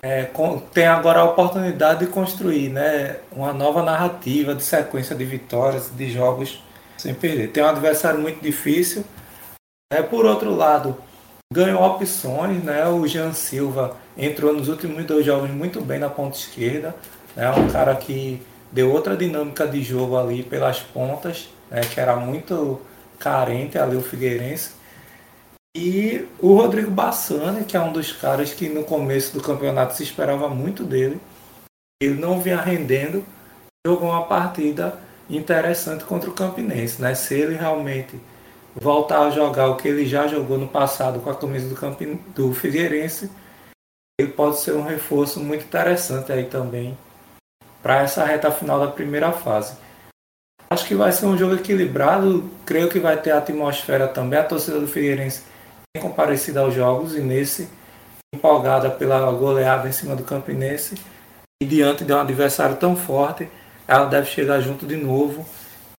é, 0.00 0.24
com, 0.26 0.60
tem 0.60 0.86
agora 0.86 1.20
a 1.20 1.24
oportunidade 1.24 2.06
de 2.06 2.12
construir 2.12 2.68
né, 2.68 3.18
uma 3.32 3.52
nova 3.52 3.82
narrativa 3.82 4.54
de 4.54 4.62
sequência 4.62 5.16
de 5.16 5.24
vitórias, 5.24 5.90
de 5.90 6.10
jogos 6.10 6.62
sem 6.96 7.14
perder. 7.14 7.50
Tem 7.50 7.62
um 7.62 7.68
adversário 7.68 8.20
muito 8.20 8.40
difícil. 8.40 9.04
É, 9.92 10.00
por 10.02 10.24
outro 10.24 10.54
lado, 10.54 10.96
ganhou 11.52 11.82
opções. 11.82 12.62
Né, 12.62 12.86
o 12.86 13.06
Jean 13.08 13.32
Silva 13.32 13.96
entrou 14.16 14.52
nos 14.52 14.68
últimos 14.68 15.04
dois 15.04 15.26
jogos 15.26 15.50
muito 15.50 15.80
bem 15.80 15.98
na 15.98 16.08
ponta 16.08 16.36
esquerda. 16.36 16.94
É 17.36 17.40
né, 17.40 17.50
um 17.50 17.68
cara 17.68 17.96
que 17.96 18.40
deu 18.70 18.92
outra 18.92 19.16
dinâmica 19.16 19.66
de 19.66 19.82
jogo 19.82 20.16
ali 20.16 20.42
pelas 20.42 20.80
pontas, 20.80 21.48
né, 21.70 21.80
que 21.80 22.00
era 22.00 22.16
muito 22.16 22.80
carente 23.18 23.78
ali 23.78 23.96
o 23.96 24.02
Figueirense. 24.02 24.72
E 25.76 26.26
o 26.40 26.54
Rodrigo 26.54 26.90
Bassani, 26.90 27.64
que 27.64 27.76
é 27.76 27.80
um 27.80 27.92
dos 27.92 28.12
caras 28.12 28.52
que 28.52 28.68
no 28.68 28.84
começo 28.84 29.34
do 29.34 29.42
campeonato 29.42 29.94
se 29.94 30.02
esperava 30.02 30.48
muito 30.48 30.82
dele, 30.82 31.20
ele 32.02 32.14
não 32.14 32.40
vinha 32.40 32.60
rendendo, 32.60 33.24
jogou 33.86 34.08
uma 34.08 34.26
partida 34.26 34.98
interessante 35.28 36.04
contra 36.04 36.30
o 36.30 36.34
Campinense. 36.34 37.00
Né? 37.00 37.14
Se 37.14 37.34
ele 37.34 37.54
realmente 37.54 38.18
voltar 38.74 39.26
a 39.26 39.30
jogar 39.30 39.68
o 39.68 39.76
que 39.76 39.88
ele 39.88 40.06
já 40.06 40.26
jogou 40.26 40.58
no 40.58 40.68
passado 40.68 41.20
com 41.20 41.30
a 41.30 41.34
camisa 41.34 41.68
do, 41.68 41.74
Campin... 41.74 42.20
do 42.34 42.52
Figueirense, 42.52 43.30
ele 44.20 44.32
pode 44.32 44.58
ser 44.58 44.72
um 44.72 44.82
reforço 44.82 45.38
muito 45.38 45.64
interessante 45.64 46.32
aí 46.32 46.44
também 46.44 46.96
para 47.88 48.02
essa 48.02 48.22
reta 48.22 48.52
final 48.52 48.78
da 48.78 48.88
primeira 48.88 49.32
fase. 49.32 49.74
Acho 50.68 50.86
que 50.86 50.94
vai 50.94 51.10
ser 51.10 51.24
um 51.24 51.38
jogo 51.38 51.54
equilibrado, 51.54 52.50
creio 52.66 52.90
que 52.90 53.00
vai 53.00 53.18
ter 53.18 53.30
atmosfera 53.30 54.06
também. 54.06 54.38
A 54.38 54.44
torcida 54.44 54.78
do 54.78 54.86
Figueirense 54.86 55.42
comparecida 55.98 56.60
aos 56.60 56.74
jogos 56.74 57.16
e 57.16 57.22
nesse 57.22 57.66
empolgada 58.34 58.90
pela 58.90 59.32
goleada 59.32 59.88
em 59.88 59.92
cima 59.92 60.14
do 60.14 60.22
Campinense 60.22 60.96
e 61.62 61.64
diante 61.64 62.04
de 62.04 62.12
um 62.12 62.20
adversário 62.20 62.76
tão 62.76 62.94
forte, 62.94 63.48
ela 63.88 64.04
deve 64.04 64.26
chegar 64.26 64.60
junto 64.60 64.86
de 64.86 64.98
novo. 64.98 65.46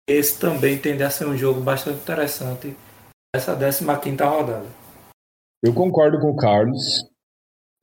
Esse 0.08 0.39
também 0.39 0.78
tende 0.78 1.02
a 1.02 1.10
ser 1.10 1.25
um 1.25 1.36
jogo 1.36 1.60
bastante 1.60 1.97
interessante 1.97 2.78
essa 3.36 3.56
15 3.56 3.84
rodada. 4.23 4.67
Eu 5.63 5.73
concordo 5.73 6.19
com 6.19 6.30
o 6.30 6.38
Carlos, 6.38 6.84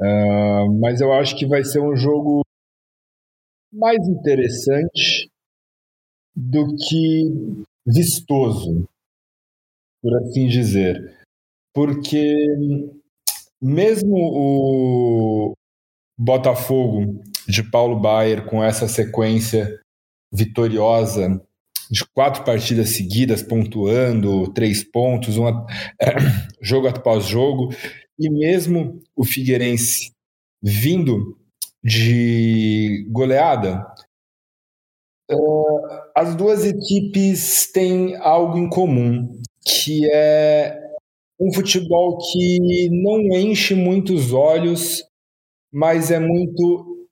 uh, 0.01 0.81
mas 0.81 1.01
eu 1.01 1.13
acho 1.13 1.37
que 1.37 1.45
vai 1.45 1.65
ser 1.65 1.81
um 1.81 1.97
jogo 1.97 2.46
mais 3.73 4.07
interessante 4.09 5.31
do 6.35 6.77
que 6.77 7.65
vistoso, 7.87 8.87
por 10.03 10.15
assim 10.19 10.47
dizer. 10.47 11.17
Porque 11.75 12.35
mesmo 13.61 14.15
o 14.17 15.55
Botafogo 16.19 17.23
de 17.49 17.63
Paulo 17.63 18.01
Baier 18.01 18.47
com 18.47 18.63
essa 18.63 18.89
sequência 18.89 19.81
vitoriosa 20.33 21.41
de 21.91 22.05
quatro 22.15 22.45
partidas 22.45 22.91
seguidas, 22.97 23.43
pontuando 23.43 24.53
três 24.53 24.83
pontos, 24.83 25.37
uma, 25.37 25.67
é, 26.01 26.17
jogo 26.61 26.89
após 26.89 27.27
jogo, 27.27 27.73
e 28.19 28.29
mesmo 28.29 29.01
o 29.15 29.25
Figueirense 29.25 30.11
vindo 30.63 31.39
de 31.87 33.07
goleada, 33.13 33.87
uh, 35.31 35.81
as 36.17 36.35
duas 36.35 36.65
equipes 36.65 37.71
têm 37.71 38.17
algo 38.17 38.59
em 38.59 38.69
comum, 38.69 39.41
que 39.65 40.11
é 40.13 40.77
um 41.41 41.53
futebol 41.55 42.19
que 42.19 42.89
não 42.91 43.21
enche 43.39 43.77
muitos 43.77 44.33
olhos, 44.33 45.05
mas 45.73 46.11
é 46.11 46.19
muito 46.19 47.07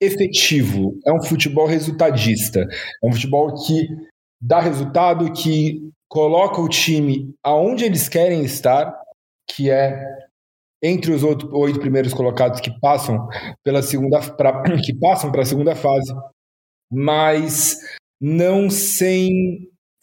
efetivo. 0.00 0.96
É 1.04 1.12
um 1.12 1.22
futebol 1.22 1.66
resultadista. 1.66 2.60
É 3.02 3.06
um 3.08 3.12
futebol 3.12 3.52
que 3.66 3.88
dá 4.40 4.60
resultado, 4.60 5.32
que 5.32 5.80
coloca 6.08 6.60
o 6.60 6.68
time 6.68 7.34
aonde 7.42 7.84
eles 7.84 8.08
querem 8.08 8.44
estar, 8.44 8.94
que 9.50 9.68
é 9.68 10.00
entre 10.82 11.12
os 11.12 11.22
oito 11.22 11.80
primeiros 11.80 12.12
colocados 12.12 12.60
que 12.60 12.70
passam 12.80 13.26
pela 13.64 13.82
segunda 13.82 14.20
pra, 14.20 14.62
que 14.84 14.94
passam 14.94 15.30
para 15.30 15.42
a 15.42 15.46
segunda 15.46 15.74
fase, 15.74 16.12
mas 16.90 17.76
não 18.20 18.70
sem 18.70 19.30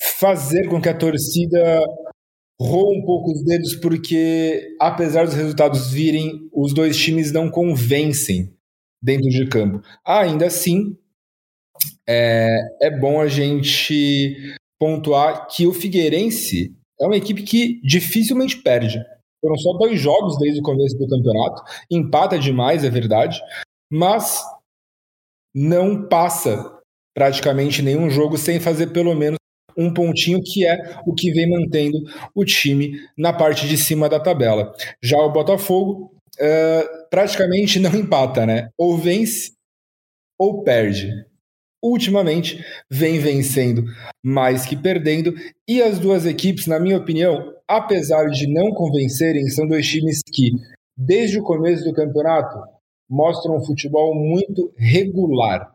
fazer 0.02 0.68
com 0.68 0.82
que 0.82 0.90
a 0.90 0.98
torcida 0.98 1.82
roa 2.60 2.98
um 2.98 3.06
pouco 3.06 3.32
os 3.32 3.44
dedos 3.44 3.76
porque, 3.76 4.76
apesar 4.80 5.26
dos 5.26 5.36
resultados 5.36 5.92
virem, 5.92 6.50
os 6.54 6.74
dois 6.74 6.98
times 6.98 7.32
não 7.32 7.50
convencem 7.50 8.54
dentro 9.02 9.30
de 9.30 9.48
campo. 9.48 9.82
Ainda 10.06 10.48
assim, 10.48 10.96
é, 12.08 12.58
é 12.82 13.00
bom 13.00 13.20
a 13.20 13.28
gente 13.28 14.36
pontuar 14.80 15.48
que 15.48 15.66
o 15.66 15.74
Figueirense 15.74 16.74
é 17.00 17.06
uma 17.06 17.18
equipe 17.18 17.44
que 17.44 17.82
dificilmente 17.82 18.62
perde. 18.62 19.04
Foram 19.44 19.58
só 19.58 19.74
dois 19.74 20.00
jogos 20.00 20.38
desde 20.38 20.62
o 20.62 20.64
começo 20.64 20.98
do 20.98 21.06
campeonato, 21.06 21.62
empata 21.92 22.40
demais, 22.40 22.86
é 22.86 22.90
verdade, 22.90 23.42
mas 23.92 24.42
não 25.54 26.08
passa 26.08 26.80
praticamente 27.14 27.82
nenhum 27.82 28.10
jogo 28.10 28.38
sem 28.38 28.58
fazer 28.62 28.88
pelo 28.88 29.14
menos 29.14 29.38
um 29.78 29.94
pontinho, 29.94 30.42
que 30.42 30.66
é 30.66 30.98
o 31.06 31.14
que 31.14 31.32
vem 31.34 31.50
mantendo 31.50 31.98
o 32.34 32.46
time 32.46 32.98
na 33.18 33.34
parte 33.34 33.68
de 33.68 33.76
cima 33.76 34.08
da 34.08 34.20
tabela. 34.20 34.74
Já 35.02 35.18
o 35.18 35.32
Botafogo 35.32 36.16
uh, 36.40 37.10
praticamente 37.10 37.80
não 37.80 37.94
empata, 37.94 38.46
né? 38.46 38.70
Ou 38.78 38.98
vence 38.98 39.52
ou 40.40 40.64
perde. 40.64 41.12
Ultimamente 41.84 42.64
vem 42.90 43.20
vencendo 43.20 43.84
mais 44.24 44.66
que 44.66 44.78
perdendo, 44.78 45.34
e 45.68 45.82
as 45.82 46.00
duas 46.00 46.26
equipes, 46.26 46.66
na 46.66 46.80
minha 46.80 46.98
opinião, 46.98 47.54
apesar 47.78 48.30
de 48.30 48.48
não 48.48 48.72
convencerem, 48.72 49.48
são 49.50 49.68
dois 49.68 49.88
times 49.88 50.22
que, 50.32 50.52
desde 50.96 51.40
o 51.40 51.44
começo 51.44 51.84
do 51.84 51.94
campeonato, 51.94 52.60
mostram 53.10 53.58
um 53.58 53.66
futebol 53.66 54.16
muito 54.16 54.74
regular. 54.78 55.74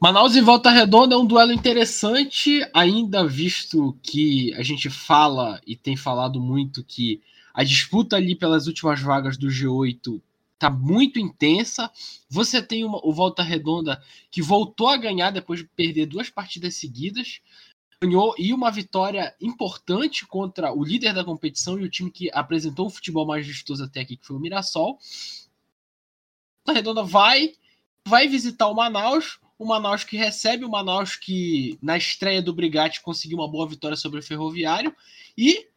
Manaus 0.00 0.34
e 0.34 0.40
Volta 0.40 0.70
Redonda 0.70 1.14
é 1.14 1.18
um 1.18 1.26
duelo 1.26 1.52
interessante, 1.52 2.60
ainda 2.74 3.26
visto 3.26 3.96
que 4.02 4.52
a 4.54 4.62
gente 4.62 4.90
fala 4.90 5.60
e 5.66 5.76
tem 5.76 5.96
falado 5.96 6.40
muito 6.40 6.84
que 6.84 7.20
a 7.54 7.62
disputa 7.62 8.16
ali 8.16 8.34
pelas 8.34 8.66
últimas 8.66 9.00
vagas 9.00 9.36
do 9.36 9.48
G8 9.48 10.20
tá 10.58 10.70
muito 10.70 11.18
intensa. 11.18 11.90
Você 12.28 12.62
tem 12.62 12.84
uma, 12.84 12.98
o 13.04 13.12
Volta 13.12 13.42
Redonda 13.42 14.02
que 14.30 14.40
voltou 14.40 14.88
a 14.88 14.96
ganhar 14.96 15.30
depois 15.30 15.60
de 15.60 15.66
perder 15.66 16.06
duas 16.06 16.30
partidas 16.30 16.74
seguidas. 16.76 17.40
Ganhou 18.02 18.34
e 18.36 18.52
uma 18.52 18.70
vitória 18.70 19.34
importante 19.40 20.26
contra 20.26 20.72
o 20.72 20.82
líder 20.82 21.14
da 21.14 21.24
competição 21.24 21.78
e 21.78 21.84
o 21.84 21.90
time 21.90 22.10
que 22.10 22.28
apresentou 22.32 22.86
o 22.86 22.90
futebol 22.90 23.24
mais 23.24 23.46
vistoso 23.46 23.84
até 23.84 24.00
aqui, 24.00 24.16
que 24.16 24.26
foi 24.26 24.36
o 24.36 24.40
Mirassol. 24.40 24.98
Volta 26.66 26.72
Redonda 26.72 27.04
vai 27.04 27.54
vai 28.04 28.26
visitar 28.26 28.66
o 28.66 28.74
Manaus. 28.74 29.38
O 29.58 29.64
Manaus 29.64 30.02
que 30.02 30.16
recebe, 30.16 30.64
o 30.64 30.70
Manaus 30.70 31.14
que 31.14 31.78
na 31.80 31.96
estreia 31.96 32.42
do 32.42 32.52
Brigatti 32.52 33.00
conseguiu 33.00 33.38
uma 33.38 33.48
boa 33.48 33.68
vitória 33.68 33.96
sobre 33.96 34.18
o 34.18 34.22
Ferroviário. 34.22 34.94
E 35.38 35.68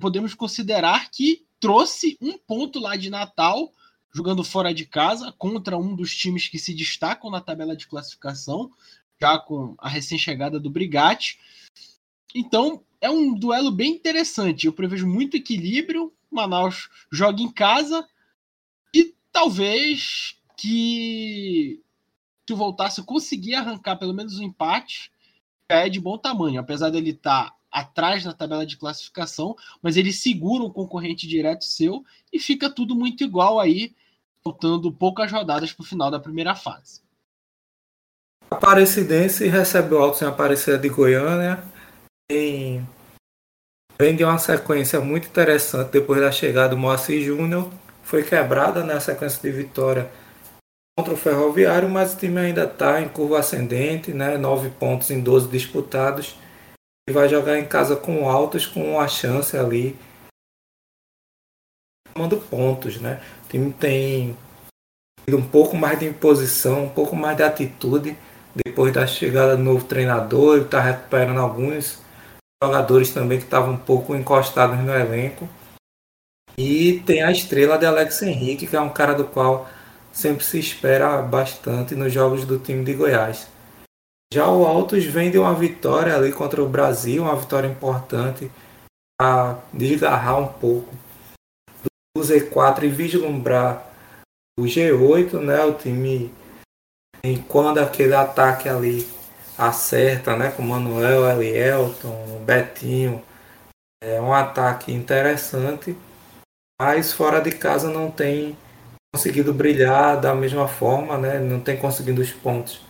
podemos 0.00 0.34
considerar 0.34 1.10
que 1.10 1.46
trouxe 1.60 2.16
um 2.20 2.38
ponto 2.38 2.80
lá 2.80 2.96
de 2.96 3.10
Natal, 3.10 3.70
jogando 4.14 4.42
fora 4.42 4.72
de 4.72 4.86
casa, 4.86 5.32
contra 5.32 5.76
um 5.76 5.94
dos 5.94 6.16
times 6.16 6.48
que 6.48 6.58
se 6.58 6.74
destacam 6.74 7.30
na 7.30 7.40
tabela 7.40 7.76
de 7.76 7.86
classificação, 7.86 8.70
já 9.22 9.38
com 9.38 9.76
a 9.78 9.88
recém-chegada 9.88 10.58
do 10.58 10.68
Brigatti. 10.68 11.38
Então, 12.34 12.82
é 13.00 13.08
um 13.08 13.32
duelo 13.32 13.70
bem 13.70 13.92
interessante. 13.92 14.66
Eu 14.66 14.72
prevejo 14.72 15.06
muito 15.06 15.36
equilíbrio. 15.36 16.12
Manaus 16.28 16.88
joga 17.10 17.40
em 17.40 17.52
casa 17.52 18.04
e 18.92 19.14
talvez 19.30 20.36
que 20.56 21.80
se 22.48 22.54
voltasse 22.54 23.00
conseguir 23.04 23.54
arrancar 23.54 23.96
pelo 23.96 24.12
menos 24.12 24.40
um 24.40 24.42
empate, 24.42 25.12
já 25.70 25.78
é 25.78 25.88
de 25.88 26.00
bom 26.00 26.18
tamanho. 26.18 26.58
Apesar 26.58 26.90
dele 26.90 27.10
estar 27.10 27.50
tá 27.50 27.56
atrás 27.70 28.24
na 28.24 28.32
tabela 28.32 28.66
de 28.66 28.76
classificação, 28.76 29.54
mas 29.80 29.96
ele 29.96 30.12
segura 30.12 30.64
um 30.64 30.70
concorrente 30.70 31.28
direto 31.28 31.64
seu 31.64 32.04
e 32.32 32.40
fica 32.40 32.68
tudo 32.68 32.96
muito 32.96 33.22
igual 33.22 33.60
aí, 33.60 33.94
faltando 34.42 34.90
poucas 34.90 35.30
rodadas 35.30 35.72
para 35.72 35.82
o 35.82 35.86
final 35.86 36.10
da 36.10 36.18
primeira 36.18 36.56
fase. 36.56 37.02
Aparecidense 38.52 39.48
recebe 39.48 39.94
o 39.94 39.98
alto 39.98 40.18
sem 40.18 40.28
Aparecida 40.28 40.76
de 40.76 40.88
Goiânia. 40.90 41.62
Em... 42.30 42.86
Vem 43.98 44.14
de 44.14 44.24
uma 44.24 44.38
sequência 44.38 45.00
muito 45.00 45.26
interessante 45.26 45.90
depois 45.90 46.20
da 46.20 46.30
chegada 46.30 46.70
do 46.70 46.76
Moacir 46.76 47.22
Júnior. 47.22 47.70
Foi 48.02 48.22
quebrada 48.22 48.80
na 48.80 48.94
né, 48.94 49.00
sequência 49.00 49.40
de 49.40 49.56
vitória 49.56 50.10
contra 50.98 51.14
o 51.14 51.16
Ferroviário, 51.16 51.88
mas 51.88 52.12
o 52.12 52.18
time 52.18 52.38
ainda 52.38 52.64
está 52.64 53.00
em 53.00 53.08
curva 53.08 53.38
ascendente, 53.38 54.12
né? 54.12 54.36
9 54.36 54.68
pontos 54.70 55.10
em 55.10 55.22
12 55.22 55.48
disputados. 55.48 56.36
E 57.08 57.12
vai 57.12 57.30
jogar 57.30 57.58
em 57.58 57.64
casa 57.64 57.96
com 57.96 58.28
altos, 58.28 58.66
com 58.66 59.00
a 59.00 59.08
chance 59.08 59.56
ali. 59.56 59.96
Tomando 62.12 62.36
pontos, 62.36 63.00
né? 63.00 63.22
O 63.46 63.48
time 63.48 63.72
tem 63.72 64.36
um 65.30 65.48
pouco 65.48 65.74
mais 65.74 65.98
de 65.98 66.04
imposição, 66.04 66.84
um 66.84 66.90
pouco 66.90 67.16
mais 67.16 67.36
de 67.38 67.42
atitude 67.42 68.18
depois 68.54 68.92
da 68.92 69.06
chegada 69.06 69.56
do 69.56 69.62
novo 69.62 69.84
treinador. 69.84 70.56
Ele 70.56 70.64
está 70.64 70.80
recuperando 70.80 71.38
alguns 71.38 72.00
jogadores 72.62 73.10
também 73.10 73.38
que 73.38 73.44
estavam 73.44 73.74
um 73.74 73.78
pouco 73.78 74.14
encostados 74.14 74.78
no 74.78 74.92
elenco. 74.92 75.48
E 76.56 77.02
tem 77.06 77.22
a 77.22 77.32
estrela 77.32 77.78
de 77.78 77.86
Alex 77.86 78.22
Henrique, 78.22 78.66
que 78.66 78.76
é 78.76 78.80
um 78.80 78.90
cara 78.90 79.14
do 79.14 79.24
qual 79.24 79.68
sempre 80.12 80.44
se 80.44 80.58
espera 80.58 81.22
bastante 81.22 81.94
nos 81.94 82.12
jogos 82.12 82.44
do 82.44 82.58
time 82.58 82.84
de 82.84 82.94
Goiás. 82.94 83.48
Já 84.32 84.48
o 84.48 84.64
Altos 84.64 85.04
vem 85.04 85.30
de 85.30 85.38
uma 85.38 85.54
vitória 85.54 86.14
ali 86.14 86.32
contra 86.32 86.62
o 86.62 86.68
Brasil, 86.68 87.22
uma 87.22 87.36
vitória 87.36 87.68
importante 87.68 88.50
a 89.20 89.58
desgarrar 89.72 90.38
um 90.38 90.48
pouco 90.48 90.94
do 92.16 92.22
Z4 92.22 92.84
e 92.84 92.88
vislumbrar 92.88 93.86
o 94.58 94.62
G8, 94.62 95.38
né? 95.40 95.64
O 95.64 95.74
time 95.74 96.32
e 97.24 97.38
quando 97.38 97.78
aquele 97.78 98.14
ataque 98.14 98.68
ali 98.68 99.08
acerta, 99.56 100.36
né? 100.36 100.50
Com 100.50 100.62
Manuel, 100.62 101.30
Elielton, 101.30 102.42
Betinho, 102.44 103.22
é 104.02 104.20
um 104.20 104.32
ataque 104.32 104.92
interessante, 104.92 105.96
mas 106.80 107.12
fora 107.12 107.40
de 107.40 107.52
casa 107.52 107.88
não 107.88 108.10
tem 108.10 108.56
conseguido 109.14 109.54
brilhar 109.54 110.20
da 110.20 110.34
mesma 110.34 110.66
forma, 110.66 111.16
né? 111.16 111.38
Não 111.38 111.60
tem 111.60 111.76
conseguido 111.76 112.20
os 112.20 112.32
pontos. 112.32 112.80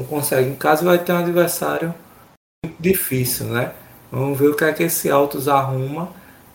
Não 0.00 0.06
consegue. 0.06 0.48
Em 0.48 0.54
casa 0.54 0.84
vai 0.84 1.02
ter 1.02 1.12
um 1.12 1.18
adversário 1.18 1.92
muito 2.64 2.80
difícil, 2.80 3.46
né? 3.46 3.74
Vamos 4.12 4.38
ver 4.38 4.48
o 4.48 4.56
que 4.56 4.64
é 4.64 4.72
que 4.72 4.84
esse 4.84 5.10
Altos 5.10 5.48
arruma, 5.48 6.12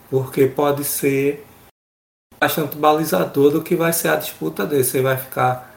porque 0.08 0.46
pode 0.46 0.84
ser 0.84 1.44
bastante 2.40 2.76
balizador 2.76 3.50
do 3.50 3.62
que 3.62 3.76
vai 3.76 3.92
ser 3.92 4.08
a 4.08 4.16
disputa 4.16 4.64
dele. 4.64 4.84
Você 4.84 5.02
vai 5.02 5.16
ficar 5.16 5.73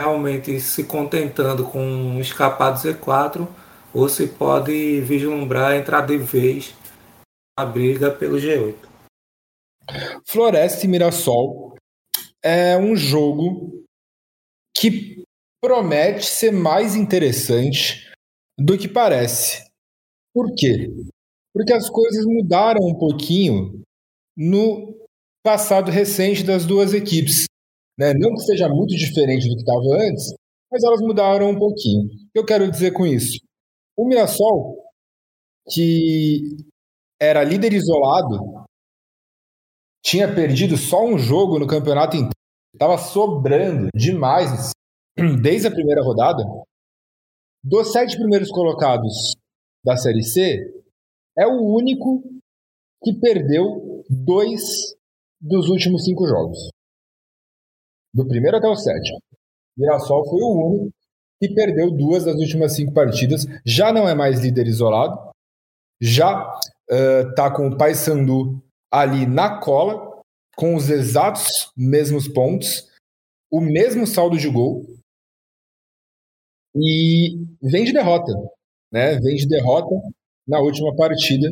realmente 0.00 0.60
se 0.60 0.84
contentando 0.84 1.64
com 1.64 2.18
escapar 2.20 2.70
do 2.70 2.78
Z4 2.78 3.48
ou 3.92 4.08
se 4.08 4.26
pode 4.26 5.00
vislumbrar 5.02 5.76
entrar 5.76 6.02
de 6.02 6.16
vez 6.16 6.74
na 7.58 7.64
briga 7.64 8.10
pelo 8.10 8.36
G8. 8.36 8.74
Floresta 10.26 10.84
e 10.84 10.88
Mirassol 10.88 11.76
é 12.42 12.76
um 12.76 12.96
jogo 12.96 13.84
que 14.76 15.22
promete 15.62 16.26
ser 16.26 16.50
mais 16.50 16.96
interessante 16.96 18.12
do 18.58 18.76
que 18.76 18.88
parece. 18.88 19.64
Por 20.34 20.52
quê? 20.56 20.90
Porque 21.54 21.72
as 21.72 21.88
coisas 21.88 22.24
mudaram 22.26 22.80
um 22.82 22.98
pouquinho 22.98 23.80
no 24.36 24.94
passado 25.44 25.90
recente 25.90 26.42
das 26.42 26.66
duas 26.66 26.92
equipes. 26.92 27.46
Né? 27.98 28.12
Não 28.14 28.34
que 28.34 28.40
seja 28.40 28.68
muito 28.68 28.94
diferente 28.96 29.48
do 29.48 29.54
que 29.54 29.62
estava 29.62 30.08
antes, 30.08 30.34
mas 30.70 30.82
elas 30.82 31.00
mudaram 31.00 31.50
um 31.50 31.58
pouquinho. 31.58 32.04
O 32.04 32.32
que 32.32 32.38
eu 32.38 32.44
quero 32.44 32.70
dizer 32.70 32.92
com 32.92 33.06
isso? 33.06 33.38
O 33.96 34.06
Mirassol, 34.06 34.82
que 35.70 36.40
era 37.20 37.44
líder 37.44 37.72
isolado, 37.72 38.64
tinha 40.04 40.32
perdido 40.32 40.76
só 40.76 41.04
um 41.04 41.18
jogo 41.18 41.58
no 41.58 41.66
campeonato 41.66 42.16
inteiro, 42.16 42.32
estava 42.74 42.98
sobrando 42.98 43.88
demais 43.94 44.72
desde 45.42 45.68
a 45.68 45.70
primeira 45.70 46.02
rodada. 46.02 46.42
Dos 47.62 47.92
sete 47.92 48.16
primeiros 48.16 48.50
colocados 48.50 49.36
da 49.84 49.96
Série 49.96 50.22
C, 50.22 50.82
é 51.38 51.46
o 51.46 51.74
único 51.74 52.22
que 53.02 53.14
perdeu 53.20 54.02
dois 54.08 54.60
dos 55.40 55.68
últimos 55.68 56.04
cinco 56.04 56.26
jogos. 56.26 56.70
Do 58.14 58.26
primeiro 58.26 58.56
até 58.56 58.68
o 58.68 58.76
sétimo. 58.76 59.20
Mirassol 59.76 60.24
foi 60.24 60.40
o 60.40 60.68
único 60.68 60.94
que 61.42 61.52
perdeu 61.52 61.90
duas 61.90 62.24
das 62.24 62.36
últimas 62.36 62.74
cinco 62.74 62.94
partidas. 62.94 63.44
Já 63.66 63.92
não 63.92 64.08
é 64.08 64.14
mais 64.14 64.40
líder 64.40 64.66
isolado. 64.68 65.30
Já 66.00 66.58
está 66.88 67.48
uh, 67.48 67.54
com 67.54 67.68
o 67.68 67.76
Paysandu 67.76 68.62
ali 68.92 69.26
na 69.26 69.58
cola 69.58 70.14
com 70.56 70.74
os 70.74 70.88
exatos 70.88 71.72
mesmos 71.76 72.28
pontos, 72.28 72.88
o 73.50 73.60
mesmo 73.60 74.06
saldo 74.06 74.38
de 74.38 74.48
gol 74.48 74.84
e 76.74 77.36
vem 77.62 77.84
de 77.84 77.92
derrota, 77.92 78.32
né? 78.92 79.18
Vem 79.20 79.36
de 79.36 79.48
derrota 79.48 79.94
na 80.46 80.60
última 80.60 80.94
partida 80.94 81.48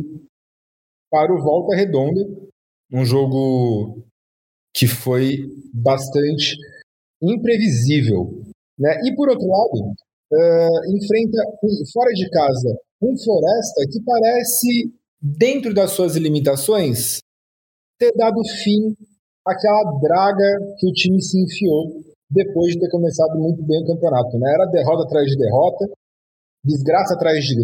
para 1.10 1.32
o 1.32 1.42
Volta 1.42 1.76
Redonda, 1.76 2.20
um 2.92 3.04
jogo 3.04 4.04
que 4.74 4.86
foi 4.86 5.38
bastante 5.72 6.56
imprevisível. 7.22 8.42
Né? 8.78 9.00
E 9.04 9.14
por 9.14 9.28
outro 9.28 9.46
lado, 9.46 9.94
uh, 10.32 10.96
enfrenta 10.96 11.38
fora 11.92 12.10
de 12.12 12.28
casa 12.30 12.78
um 13.02 13.16
Floresta 13.18 13.82
que 13.90 14.00
parece, 14.04 14.92
dentro 15.20 15.74
das 15.74 15.90
suas 15.90 16.14
limitações, 16.16 17.18
ter 17.98 18.12
dado 18.16 18.40
fim 18.62 18.94
àquela 19.46 19.98
draga 20.00 20.76
que 20.78 20.86
o 20.86 20.92
time 20.92 21.20
se 21.20 21.42
enfiou 21.42 22.02
depois 22.30 22.72
de 22.72 22.80
ter 22.80 22.90
começado 22.90 23.38
muito 23.38 23.62
bem 23.64 23.82
o 23.82 23.86
campeonato. 23.86 24.38
Né? 24.38 24.52
Era 24.54 24.66
derrota 24.66 25.04
atrás 25.04 25.26
de 25.26 25.36
derrota, 25.36 25.88
desgraça 26.64 27.14
atrás 27.14 27.44
de 27.44 27.56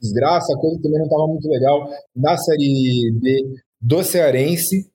desgraça, 0.00 0.52
a 0.52 0.58
coisa 0.58 0.80
também 0.82 0.98
não 0.98 1.06
estava 1.06 1.26
muito 1.26 1.48
legal 1.48 1.88
na 2.14 2.36
Série 2.36 3.12
B 3.20 3.54
do 3.80 4.02
Cearense. 4.02 4.90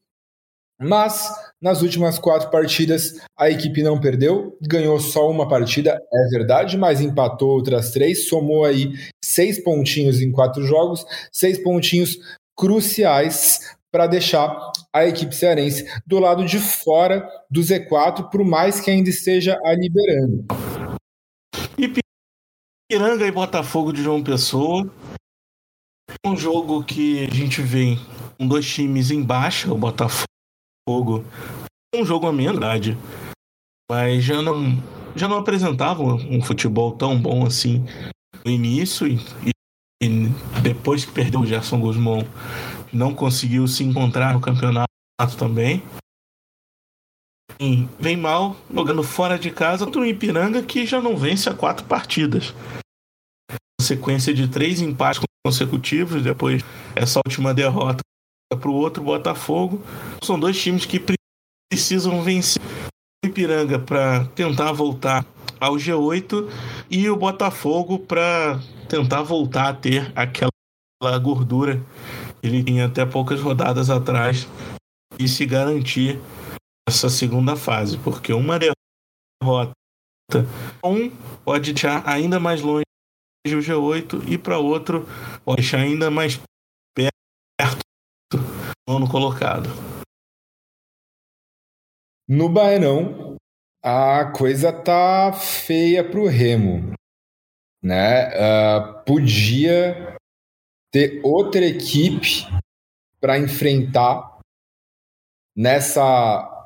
Mas 0.82 1.30
nas 1.62 1.84
últimas 1.84 2.18
quatro 2.18 2.50
partidas 2.50 3.22
a 3.38 3.50
equipe 3.50 3.84
não 3.84 4.00
perdeu, 4.00 4.58
ganhou 4.62 5.00
só 5.00 5.30
uma 5.30 5.48
partida, 5.48 5.92
é 5.92 6.30
verdade, 6.32 6.76
mas 6.76 7.00
empatou 7.00 7.50
outras 7.50 7.92
três, 7.92 8.28
somou 8.28 8.66
aí 8.66 8.94
seis 9.24 9.64
pontinhos 9.64 10.20
em 10.22 10.32
quatro 10.32 10.66
jogos, 10.66 11.06
seis 11.32 11.62
pontinhos 11.62 12.18
cruciais 12.58 13.76
para 13.92 14.08
deixar 14.08 14.72
a 14.92 15.06
equipe 15.06 15.36
cearense 15.36 15.86
do 16.08 16.20
lado 16.20 16.46
de 16.46 16.58
fora 16.58 17.30
do 17.50 17.62
Z4, 17.62 18.30
por 18.30 18.44
mais 18.44 18.80
que 18.80 18.90
ainda 18.90 19.10
esteja 19.10 19.60
a 19.64 19.74
liberando. 19.74 20.46
Ipiranga 21.78 23.28
e 23.28 23.32
Botafogo 23.32 23.94
de 23.94 24.02
João 24.02 24.24
Pessoa. 24.24 24.92
Um 26.26 26.36
jogo 26.36 26.84
que 26.84 27.26
a 27.26 27.34
gente 27.34 27.62
vê 27.62 27.98
com 28.38 28.48
dois 28.48 28.66
times 28.66 29.12
em 29.12 29.22
baixa, 29.22 29.72
o 29.72 29.78
Botafogo 29.78 30.31
um 31.96 32.06
jogo 32.06 32.28
a 32.28 32.32
menos, 32.32 32.60
verdade, 32.60 32.98
mas 33.90 34.24
já 34.24 34.42
não 34.42 34.82
já 35.16 35.28
não 35.28 35.38
apresentava 35.38 36.02
um 36.02 36.42
futebol 36.42 36.94
tão 36.94 37.20
bom 37.20 37.46
assim 37.46 37.86
no 38.46 38.52
início 38.52 39.06
e, 39.06 39.20
e 40.02 40.30
depois 40.62 41.04
que 41.04 41.12
perdeu 41.12 41.42
o 41.42 41.46
Gerson 41.46 41.80
Guzmão 41.80 42.26
não 42.94 43.14
conseguiu 43.14 43.68
se 43.68 43.84
encontrar 43.84 44.34
no 44.34 44.42
campeonato 44.42 44.88
também. 45.38 45.84
E 47.60 47.88
vem 48.00 48.18
mal 48.18 48.56
jogando 48.74 49.04
fora 49.04 49.38
de 49.38 49.52
casa 49.52 49.86
contra 49.86 50.02
o 50.02 50.06
Ipiranga 50.06 50.64
que 50.64 50.86
já 50.86 51.00
não 51.00 51.16
vence 51.16 51.50
há 51.50 51.54
quatro 51.54 51.86
partidas. 51.86 52.54
Sequência 53.80 54.34
de 54.34 54.48
três 54.48 54.82
empates 54.82 55.22
consecutivos, 55.46 56.24
depois 56.24 56.64
essa 56.96 57.20
última 57.26 57.54
derrota 57.54 58.02
para 58.56 58.70
o 58.70 58.76
outro 58.76 59.04
Botafogo. 59.04 59.82
São 60.24 60.40
dois 60.40 60.60
times 60.62 60.86
que 60.86 61.04
precisam 61.70 62.22
vencer 62.22 62.62
o 63.24 63.28
Ipiranga 63.28 63.80
para 63.80 64.26
tentar 64.36 64.72
voltar 64.72 65.26
ao 65.60 65.76
G8 65.76 66.50
e 66.90 67.10
o 67.10 67.16
Botafogo 67.16 68.00
para 68.00 68.60
tentar 68.90 69.22
voltar 69.22 69.70
a 69.70 69.74
ter 69.74 70.12
aquela 70.16 70.52
gordura 71.22 71.82
que 72.42 72.48
ele 72.48 72.64
tinha 72.64 72.88
até 72.88 73.06
poucas 73.06 73.40
rodadas 73.40 73.90
atrás 73.90 74.48
e 75.20 75.28
se 75.28 75.46
garantir 75.46 76.20
essa 76.90 77.10
segunda 77.10 77.56
fase, 77.56 77.98
porque 78.00 78.34
uma 78.34 78.58
derrota 78.60 79.72
um 80.84 81.10
pode 81.44 81.74
deixar 81.74 82.08
ainda 82.08 82.40
mais 82.40 82.62
longe 82.62 82.84
o 83.48 83.60
G8 83.60 84.30
e 84.30 84.38
para 84.38 84.58
outro 84.58 85.08
pode 85.44 85.62
deixar 85.62 85.80
ainda 85.80 86.10
mais 86.10 86.40
nono 88.88 89.10
colocado. 89.10 89.70
No 92.28 92.50
Bairão, 92.50 93.36
a 93.84 94.32
coisa 94.32 94.72
tá 94.72 95.34
feia 95.34 96.04
pro 96.08 96.28
Remo, 96.28 96.94
né? 97.84 98.30
Uh, 98.30 99.04
podia 99.06 100.16
ter 100.92 101.22
outra 101.24 101.66
equipe 101.66 102.46
para 103.20 103.40
enfrentar 103.40 104.40
nessa 105.56 106.66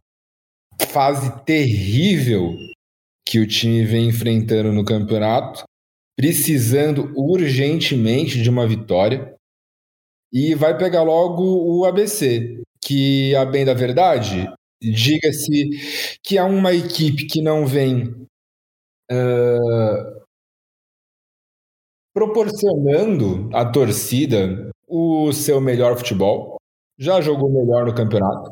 fase 0.91 1.43
terrível 1.43 2.55
que 3.27 3.39
o 3.39 3.47
time 3.47 3.83
vem 3.85 4.09
enfrentando 4.09 4.71
no 4.71 4.85
campeonato, 4.85 5.63
precisando 6.15 7.11
urgentemente 7.15 8.41
de 8.41 8.49
uma 8.49 8.67
vitória 8.67 9.34
e 10.35 10.53
vai 10.53 10.77
pegar 10.77 11.01
logo 11.01 11.43
o 11.43 11.85
ABC, 11.85 12.61
que, 12.83 13.33
a 13.37 13.45
bem 13.45 13.63
da 13.63 13.73
verdade, 13.73 14.51
diga-se 14.81 15.69
que 16.21 16.37
há 16.37 16.43
uma 16.43 16.73
equipe 16.73 17.25
que 17.25 17.41
não 17.41 17.65
vem 17.65 18.03
uh, 19.09 20.25
proporcionando 22.13 23.49
à 23.55 23.63
torcida 23.63 24.69
o 24.85 25.31
seu 25.31 25.61
melhor 25.61 25.95
futebol, 25.95 26.57
já 26.99 27.21
jogou 27.21 27.49
melhor 27.49 27.85
no 27.85 27.95
campeonato, 27.95 28.51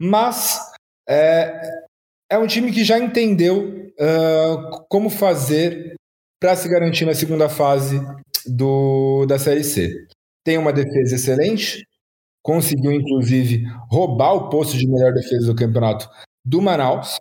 mas 0.00 0.60
é, 1.08 1.60
é 2.30 2.38
um 2.38 2.46
time 2.46 2.70
que 2.70 2.84
já 2.84 3.00
entendeu 3.00 3.90
uh, 3.98 4.84
como 4.88 5.10
fazer 5.10 5.96
para 6.40 6.54
se 6.54 6.68
garantir 6.68 7.04
na 7.04 7.14
segunda 7.14 7.48
fase 7.48 8.00
do, 8.46 9.26
da 9.26 9.40
Série 9.40 9.64
C 9.64 10.06
tem 10.46 10.56
uma 10.56 10.72
defesa 10.72 11.16
excelente, 11.16 11.84
conseguiu 12.40 12.92
inclusive 12.92 13.64
roubar 13.90 14.32
o 14.34 14.48
posto 14.48 14.78
de 14.78 14.86
melhor 14.86 15.12
defesa 15.12 15.46
do 15.46 15.56
campeonato 15.56 16.08
do 16.44 16.62
Manaus, 16.62 17.18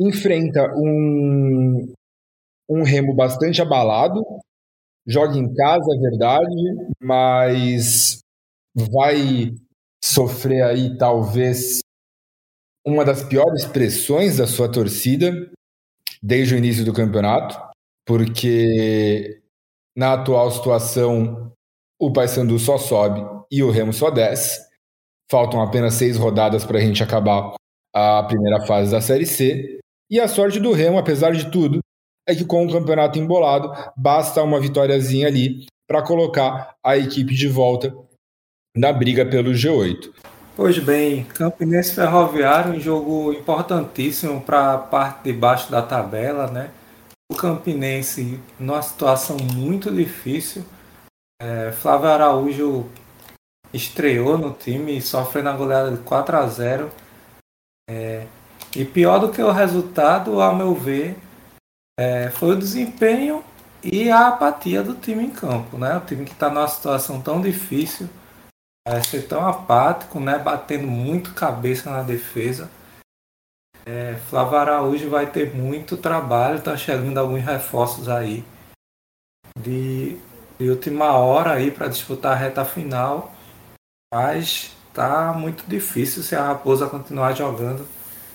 enfrenta 0.00 0.72
um, 0.74 1.92
um 2.66 2.82
Remo 2.82 3.14
bastante 3.14 3.60
abalado, 3.60 4.24
joga 5.06 5.36
em 5.36 5.52
casa, 5.52 5.84
é 5.94 6.00
verdade, 6.00 6.94
mas 6.98 8.20
vai 8.74 9.54
sofrer 10.02 10.62
aí 10.62 10.96
talvez 10.96 11.80
uma 12.86 13.04
das 13.04 13.22
piores 13.22 13.66
pressões 13.66 14.38
da 14.38 14.46
sua 14.46 14.72
torcida 14.72 15.30
desde 16.22 16.54
o 16.54 16.58
início 16.58 16.86
do 16.86 16.94
campeonato, 16.94 17.60
porque 18.06 19.42
na 19.94 20.14
atual 20.14 20.50
situação 20.50 21.51
o 22.02 22.12
Paysandu 22.12 22.58
só 22.58 22.78
sobe 22.78 23.24
e 23.48 23.62
o 23.62 23.70
Remo 23.70 23.92
só 23.92 24.10
desce. 24.10 24.60
Faltam 25.30 25.62
apenas 25.62 25.94
seis 25.94 26.16
rodadas 26.16 26.64
para 26.64 26.78
a 26.78 26.80
gente 26.80 27.00
acabar 27.00 27.54
a 27.94 28.24
primeira 28.24 28.66
fase 28.66 28.90
da 28.90 29.00
Série 29.00 29.24
C. 29.24 29.78
E 30.10 30.18
a 30.18 30.26
sorte 30.26 30.58
do 30.58 30.72
Remo, 30.72 30.98
apesar 30.98 31.30
de 31.30 31.48
tudo, 31.48 31.78
é 32.28 32.34
que 32.34 32.44
com 32.44 32.66
o 32.66 32.72
campeonato 32.72 33.20
embolado, 33.20 33.72
basta 33.96 34.42
uma 34.42 34.58
vitóriazinha 34.58 35.28
ali 35.28 35.64
para 35.86 36.02
colocar 36.02 36.74
a 36.84 36.96
equipe 36.96 37.32
de 37.36 37.46
volta 37.46 37.94
na 38.76 38.92
briga 38.92 39.24
pelo 39.24 39.52
G8. 39.52 40.12
Pois 40.56 40.80
bem, 40.80 41.22
Campinense 41.22 41.94
Ferroviário, 41.94 42.74
um 42.74 42.80
jogo 42.80 43.32
importantíssimo 43.32 44.40
para 44.40 44.74
a 44.74 44.78
parte 44.78 45.22
de 45.22 45.32
baixo 45.32 45.70
da 45.70 45.80
tabela, 45.80 46.48
né? 46.48 46.70
O 47.30 47.36
Campinense 47.36 48.40
numa 48.58 48.82
situação 48.82 49.36
muito 49.36 49.88
difícil, 49.88 50.64
é, 51.42 51.72
Flávio 51.72 52.08
Araújo 52.08 52.88
estreou 53.74 54.38
no 54.38 54.52
time 54.52 55.02
sofrendo 55.02 55.48
a 55.48 55.56
goleada 55.56 55.90
de 55.90 56.00
4 56.04 56.36
a 56.36 56.46
0 56.46 56.90
é, 57.90 58.28
E 58.76 58.84
pior 58.84 59.18
do 59.18 59.32
que 59.32 59.42
o 59.42 59.50
resultado, 59.50 60.40
ao 60.40 60.54
meu 60.54 60.72
ver, 60.72 61.18
é, 61.98 62.30
foi 62.30 62.50
o 62.50 62.58
desempenho 62.58 63.44
e 63.82 64.08
a 64.08 64.28
apatia 64.28 64.84
do 64.84 64.94
time 64.94 65.24
em 65.24 65.30
campo. 65.30 65.76
Né? 65.76 65.96
O 65.96 66.06
time 66.06 66.24
que 66.24 66.32
está 66.32 66.48
numa 66.48 66.68
situação 66.68 67.20
tão 67.20 67.40
difícil, 67.40 68.08
é, 68.86 69.02
ser 69.02 69.26
tão 69.26 69.44
apático, 69.44 70.20
né? 70.20 70.38
batendo 70.38 70.86
muito 70.86 71.34
cabeça 71.34 71.90
na 71.90 72.04
defesa. 72.04 72.70
É, 73.84 74.14
Flávio 74.30 74.58
Araújo 74.58 75.10
vai 75.10 75.28
ter 75.28 75.52
muito 75.52 75.96
trabalho, 75.96 76.58
está 76.58 76.76
chegando 76.76 77.18
alguns 77.18 77.42
reforços 77.42 78.08
aí 78.08 78.44
de 79.58 80.16
de 80.62 80.70
última 80.70 81.12
hora 81.16 81.54
aí 81.54 81.72
para 81.72 81.88
disputar 81.88 82.32
a 82.32 82.36
reta 82.36 82.64
final, 82.64 83.32
mas 84.14 84.70
tá 84.94 85.32
muito 85.32 85.64
difícil 85.66 86.22
se 86.22 86.36
a 86.36 86.46
Raposa 86.46 86.88
continuar 86.88 87.32
jogando 87.32 87.86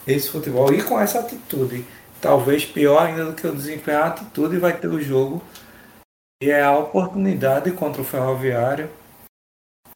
esse 0.06 0.30
futebol 0.30 0.74
e 0.74 0.84
com 0.84 1.00
essa 1.00 1.20
atitude. 1.20 1.86
Talvez 2.20 2.66
pior 2.66 3.02
ainda 3.02 3.26
do 3.26 3.34
que 3.34 3.48
o 3.48 3.56
desempenho, 3.56 4.00
a 4.00 4.08
atitude 4.08 4.58
vai 4.58 4.76
ter 4.76 4.88
o 4.88 5.02
jogo 5.02 5.42
e 6.44 6.50
é 6.50 6.62
a 6.62 6.78
oportunidade 6.78 7.72
contra 7.72 8.02
o 8.02 8.06
Ferroviário. 8.06 8.90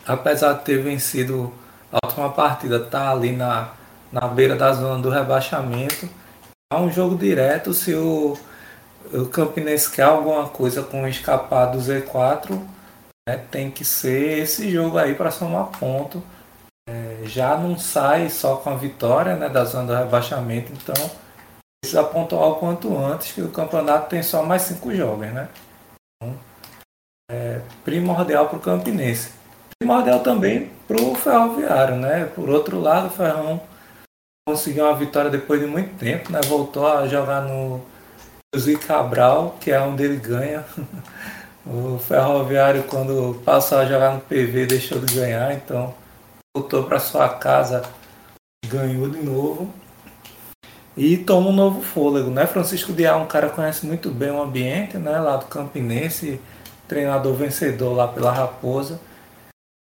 Apesar 0.07 0.53
de 0.53 0.63
ter 0.63 0.81
vencido 0.81 1.53
a 1.91 2.05
última 2.05 2.31
partida, 2.31 2.79
tá 2.79 3.11
ali 3.11 3.35
na, 3.35 3.73
na 4.11 4.27
beira 4.27 4.55
da 4.55 4.71
zona 4.71 5.01
do 5.01 5.09
rebaixamento. 5.09 6.07
É 6.71 6.77
um 6.77 6.89
jogo 6.89 7.17
direto 7.17 7.73
se 7.73 7.93
o 7.93 8.37
o 9.13 9.27
Campinense 9.27 9.91
quer 9.91 10.03
alguma 10.03 10.49
coisa 10.49 10.83
com 10.83 11.07
escapar 11.07 11.67
do 11.67 11.79
Z4, 11.79 12.59
né, 13.27 13.37
tem 13.49 13.69
que 13.69 13.83
ser 13.83 14.39
esse 14.39 14.69
jogo 14.71 14.97
aí 14.97 15.15
para 15.15 15.31
somar 15.31 15.67
ponto. 15.79 16.23
É, 16.89 17.21
já 17.25 17.55
não 17.55 17.77
sai 17.77 18.29
só 18.29 18.57
com 18.57 18.71
a 18.71 18.75
vitória 18.75 19.35
né, 19.35 19.47
da 19.49 19.63
zona 19.63 19.93
do 19.93 20.03
rebaixamento, 20.03 20.71
então 20.73 20.95
precisa 21.81 22.03
pontuar 22.03 22.49
o 22.49 22.55
quanto 22.55 22.97
antes, 22.97 23.31
que 23.31 23.41
o 23.41 23.51
campeonato 23.51 24.09
tem 24.09 24.21
só 24.21 24.43
mais 24.43 24.63
cinco 24.63 24.93
jogos, 24.93 25.27
né? 25.27 25.49
Então, 26.21 26.37
é 27.31 27.61
primordial 27.83 28.47
para 28.47 28.57
o 28.57 28.61
Campinense. 28.61 29.31
Primordial 29.79 30.19
também 30.21 30.71
para 30.87 31.01
o 31.01 31.15
Ferroviário, 31.15 31.95
né? 31.95 32.25
Por 32.25 32.49
outro 32.49 32.79
lado, 32.79 33.07
o 33.07 33.09
Ferrão 33.09 33.61
conseguiu 34.47 34.85
uma 34.85 34.95
vitória 34.95 35.29
depois 35.29 35.59
de 35.59 35.65
muito 35.65 35.97
tempo, 35.97 36.31
né? 36.31 36.39
Voltou 36.45 36.85
a 36.85 37.07
jogar 37.07 37.41
no 37.41 37.81
José 38.53 38.75
Cabral, 38.75 39.57
que 39.61 39.71
é 39.71 39.79
onde 39.79 40.03
ele 40.03 40.17
ganha. 40.17 40.65
O 41.63 41.99
Ferroviário, 41.99 42.83
quando 42.85 43.39
passou 43.45 43.77
a 43.77 43.85
jogar 43.85 44.15
no 44.15 44.21
PV, 44.21 44.65
deixou 44.65 44.97
de 44.97 45.13
ganhar, 45.13 45.53
então 45.53 45.93
voltou 46.57 46.85
para 46.85 46.97
sua 46.97 47.29
casa, 47.29 47.83
ganhou 48.65 49.07
de 49.07 49.21
novo 49.21 49.71
e 50.97 51.17
toma 51.17 51.49
um 51.49 51.53
novo 51.53 51.81
fôlego, 51.81 52.31
né? 52.31 52.47
Francisco 52.47 52.91
Diá, 52.91 53.15
um 53.15 53.27
cara 53.27 53.49
que 53.49 53.55
conhece 53.55 53.85
muito 53.85 54.09
bem 54.09 54.31
o 54.31 54.41
ambiente, 54.41 54.97
né? 54.97 55.19
Lá 55.19 55.37
do 55.37 55.45
Campinense, 55.45 56.41
treinador 56.87 57.35
vencedor 57.35 57.93
lá 57.93 58.07
pela 58.07 58.31
Raposa, 58.31 58.99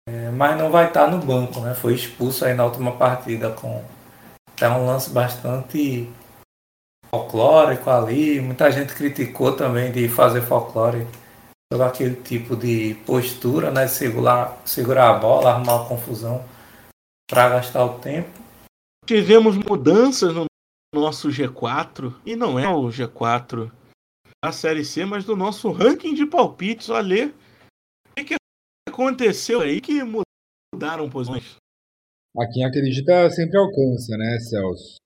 é, 0.08 0.30
mas 0.30 0.58
não 0.58 0.70
vai 0.70 0.88
estar 0.88 1.08
no 1.08 1.18
banco, 1.18 1.60
né? 1.60 1.74
Foi 1.74 1.94
expulso 1.94 2.46
aí 2.46 2.54
na 2.54 2.66
última 2.66 2.92
partida 2.94 3.50
com 3.50 3.84
até 4.56 4.70
um 4.70 4.86
lance 4.86 5.10
bastante 5.10 6.08
folclórico 7.14 7.92
ali. 7.92 8.42
Muita 8.42 8.72
gente 8.72 8.96
criticou 8.96 9.56
também 9.56 9.92
de 9.92 10.10
fazer 10.10 10.42
folclore 10.42 11.06
pelo 11.70 11.84
aquele 11.84 12.16
tipo 12.16 12.56
de 12.56 12.96
postura, 13.06 13.70
né? 13.70 13.88
Segurar, 13.88 14.60
segurar 14.66 15.10
a 15.12 15.20
bola, 15.20 15.52
arrumar 15.52 15.76
uma 15.76 15.88
confusão 15.88 16.44
para 17.30 17.50
gastar 17.50 17.86
o 17.86 18.00
tempo. 18.00 18.30
Tivemos 19.06 19.56
mudanças 19.58 20.34
no 20.34 20.46
nosso 20.96 21.30
G4, 21.30 22.16
e 22.26 22.36
não 22.36 22.58
é 22.58 22.68
o 22.68 22.88
G4 22.88 23.72
da 24.44 24.52
Série 24.52 24.86
C, 24.86 25.06
mas 25.06 25.26
do 25.26 25.36
nosso 25.36 25.72
ranking 25.72 26.14
de 26.14 26.26
palpites. 26.26 26.90
Olha, 26.90 27.28
o 27.28 27.34
que, 28.16 28.24
que 28.24 28.36
aconteceu 28.88 29.62
aí 29.62 29.82
que 29.82 30.02
mudaram 30.04 31.10
posições? 31.10 31.58
A 32.38 32.48
quem 32.48 32.66
acredita 32.66 33.30
sempre 33.30 33.58
alcança, 33.58 34.18
né, 34.18 34.40
Celso? 34.40 35.03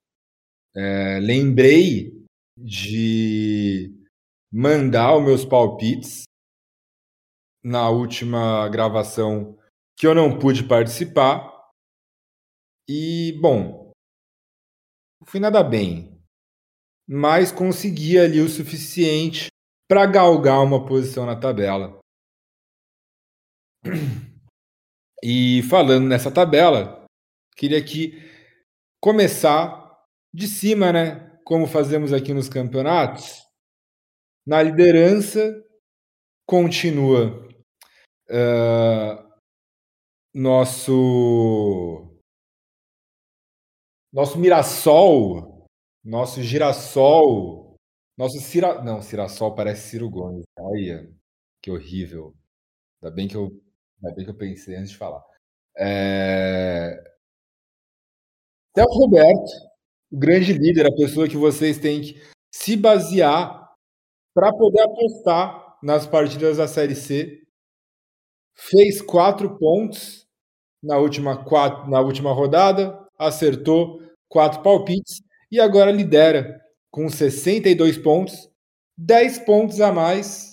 É, 0.78 1.20
lembrei 1.20 2.24
de 2.56 3.92
mandar 4.54 5.18
os 5.18 5.24
meus 5.24 5.44
palpites 5.44 6.24
na 7.64 7.90
última 7.90 8.70
gravação 8.70 9.58
que 9.98 10.06
eu 10.06 10.14
não 10.14 10.38
pude 10.38 10.68
participar. 10.68 11.52
E, 12.88 13.36
bom, 13.42 13.92
fui 15.26 15.40
nada 15.40 15.64
bem, 15.64 16.22
mas 17.10 17.52
consegui 17.52 18.20
ali 18.20 18.40
o 18.40 18.48
suficiente 18.48 19.48
para 19.90 20.06
galgar 20.06 20.64
uma 20.64 20.86
posição 20.86 21.26
na 21.26 21.36
tabela. 21.36 22.00
E 25.24 25.64
falando 25.64 26.08
nessa 26.08 26.32
tabela, 26.32 27.04
queria 27.56 27.80
aqui 27.80 28.14
começar 29.02 29.87
de 30.38 30.48
cima, 30.48 30.94
né? 30.94 31.36
Como 31.44 31.66
fazemos 31.66 32.14
aqui 32.14 32.32
nos 32.32 32.48
campeonatos. 32.48 33.44
Na 34.46 34.62
liderança 34.62 35.42
continua 36.46 37.44
uh, 38.30 39.34
nosso 40.36 42.08
nosso 44.14 44.38
Mirassol, 44.38 45.66
nosso 46.04 46.44
Girassol, 46.44 47.76
nosso 48.16 48.40
Cira... 48.40 48.84
Não, 48.84 49.02
Cirassol 49.02 49.56
parece 49.56 49.90
Ciro 49.90 50.08
Gomes. 50.08 50.46
Olha, 50.60 51.12
que 51.64 51.72
horrível. 51.72 52.36
Ainda 53.02 53.16
bem 53.16 53.28
que 53.28 53.36
eu, 53.36 53.50
ainda 54.04 54.16
bem 54.16 54.24
que 54.24 54.30
eu 54.32 54.38
pensei 54.38 54.76
antes 54.76 54.92
de 54.92 54.98
falar. 54.98 55.24
É... 55.76 56.96
Celso 58.76 59.00
Roberto, 59.00 59.67
o 60.12 60.18
grande 60.18 60.54
líder, 60.54 60.86
a 60.86 60.96
pessoa 60.96 61.28
que 61.28 61.38
vocês 61.38 61.78
têm 61.78 62.02
que 62.02 62.22
se 62.52 62.76
basear 62.76 63.68
para 64.34 64.54
poder 64.54 64.82
apostar 64.82 65.78
nas 65.82 66.06
partidas 66.06 66.58
da 66.58 66.68
Série 66.68 66.96
C. 66.96 67.42
Fez 68.56 69.02
quatro 69.02 69.58
pontos 69.58 70.26
na 70.82 70.98
última, 70.98 71.44
quatro, 71.44 71.90
na 71.90 72.00
última 72.02 72.32
rodada, 72.32 72.98
acertou 73.18 74.02
quatro 74.30 74.62
palpites 74.62 75.22
e 75.52 75.60
agora 75.60 75.92
lidera 75.92 76.60
com 76.92 77.10
62 77.10 77.98
pontos, 77.98 78.50
10 78.98 79.40
pontos 79.40 79.82
a 79.82 79.92
mais 79.92 80.52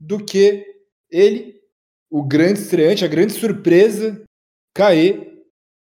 do 0.00 0.24
que 0.24 0.64
ele, 1.10 1.60
o 2.10 2.22
grande 2.22 2.60
estreante, 2.60 3.04
a 3.04 3.08
grande 3.08 3.32
surpresa, 3.32 4.22
Caê, 4.74 5.42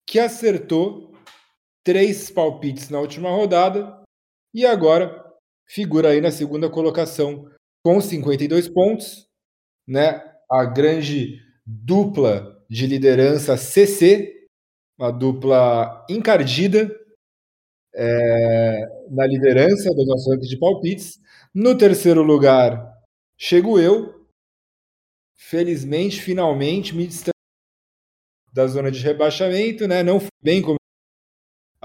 que 0.07 0.19
acertou 0.19 1.04
três 1.85 2.31
palpites 2.31 2.89
na 2.89 2.99
última 2.99 3.29
rodada 3.29 4.01
e 4.53 4.65
agora 4.65 5.23
figura 5.67 6.09
aí 6.09 6.19
na 6.19 6.31
segunda 6.31 6.69
colocação 6.69 7.47
com 7.83 8.01
52 8.01 8.67
pontos, 8.67 9.27
né? 9.87 10.21
a 10.51 10.65
grande 10.65 11.39
dupla 11.65 12.63
de 12.69 12.87
liderança 12.87 13.55
CC, 13.55 14.47
uma 14.97 15.11
dupla 15.11 16.05
encardida 16.09 16.89
é, 17.93 18.87
na 19.09 19.25
liderança 19.27 19.89
do 19.93 20.05
nosso 20.05 20.29
ranking 20.31 20.47
de 20.47 20.57
palpites. 20.57 21.19
No 21.53 21.77
terceiro 21.77 22.23
lugar, 22.23 22.91
chego 23.37 23.79
eu. 23.79 24.25
Felizmente, 25.37 26.21
finalmente, 26.21 26.95
me 26.95 27.05
distanciei 27.05 27.31
da 28.51 28.65
zona 28.67 28.89
de 28.89 28.99
rebaixamento, 28.99 29.87
né? 29.87 30.01
Não 30.01 30.19
fui 30.19 30.29
bem 30.41 30.61
como 30.61 30.77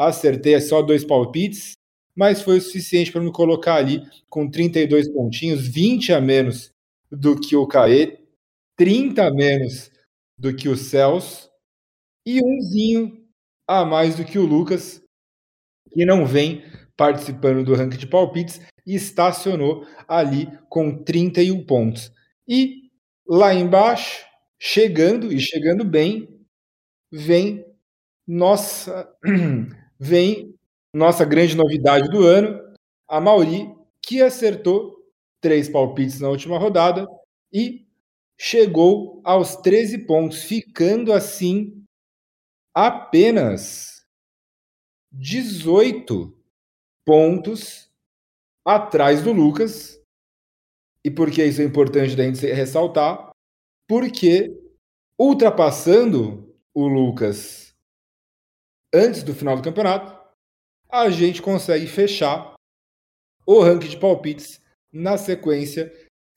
acertei 0.08 0.60
só 0.60 0.82
dois 0.82 1.04
palpites, 1.04 1.72
mas 2.16 2.42
foi 2.42 2.58
o 2.58 2.60
suficiente 2.60 3.12
para 3.12 3.20
me 3.20 3.32
colocar 3.32 3.76
ali 3.76 4.02
com 4.28 4.50
32 4.50 5.08
pontinhos, 5.08 5.66
20 5.66 6.12
a 6.12 6.20
menos 6.20 6.72
do 7.10 7.38
que 7.38 7.56
o 7.56 7.66
Caê, 7.66 8.18
30 8.76 9.26
a 9.26 9.30
menos 9.30 9.90
do 10.38 10.54
que 10.54 10.68
o 10.68 10.76
Celso 10.76 11.50
e 12.26 12.40
umzinho 12.42 13.24
a 13.68 13.84
mais 13.84 14.16
do 14.16 14.24
que 14.24 14.38
o 14.38 14.46
Lucas, 14.46 15.02
que 15.92 16.04
não 16.04 16.26
vem 16.26 16.64
participando 16.96 17.64
do 17.64 17.74
ranking 17.74 17.98
de 17.98 18.06
palpites 18.06 18.60
e 18.86 18.94
estacionou 18.94 19.86
ali 20.08 20.48
com 20.68 21.02
31 21.02 21.64
pontos. 21.64 22.12
E 22.48 22.90
lá 23.26 23.54
embaixo, 23.54 24.24
chegando 24.58 25.32
e 25.32 25.40
chegando 25.40 25.84
bem, 25.84 26.28
vem 27.12 27.64
nossa 28.26 29.08
vem 30.00 30.58
nossa 30.94 31.26
grande 31.26 31.54
novidade 31.54 32.08
do 32.08 32.26
ano, 32.26 32.58
a 33.06 33.20
Mauri, 33.20 33.72
que 34.02 34.22
acertou 34.22 34.96
três 35.40 35.68
palpites 35.68 36.18
na 36.20 36.28
última 36.28 36.58
rodada 36.58 37.06
e 37.52 37.86
chegou 38.38 39.20
aos 39.22 39.56
13 39.56 40.06
pontos, 40.06 40.42
ficando 40.42 41.12
assim 41.12 41.84
apenas 42.74 44.06
18 45.12 46.34
pontos 47.04 47.90
atrás 48.64 49.22
do 49.22 49.32
Lucas. 49.32 50.00
E 51.04 51.10
por 51.10 51.30
que 51.30 51.44
isso 51.44 51.60
é 51.60 51.64
importante 51.64 52.16
da 52.16 52.24
gente 52.24 52.44
ressaltar? 52.46 53.30
Porque 53.86 54.50
ultrapassando 55.18 56.54
o 56.74 56.86
Lucas 56.86 57.69
antes 58.94 59.22
do 59.22 59.34
final 59.34 59.56
do 59.56 59.62
campeonato, 59.62 60.18
a 60.88 61.08
gente 61.10 61.40
consegue 61.40 61.86
fechar 61.86 62.54
o 63.46 63.60
ranking 63.60 63.88
de 63.88 63.96
palpites 63.96 64.60
na 64.92 65.16
sequência 65.16 65.92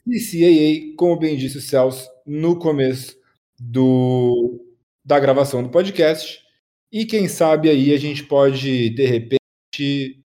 CAA, 0.06 0.96
como 0.98 1.18
bem 1.18 1.38
disse 1.38 1.58
o 1.58 1.62
Celso 1.62 2.10
no 2.26 2.60
começo 2.60 3.18
do, 3.60 4.64
da 5.04 5.20
gravação 5.20 5.64
do 5.64 5.70
podcast. 5.70 6.44
E 6.92 7.06
quem 7.06 7.28
sabe 7.28 7.70
aí 7.70 7.94
a 7.94 7.98
gente 7.98 8.24
pode, 8.24 8.90
de 8.90 9.06
repente, 9.06 10.22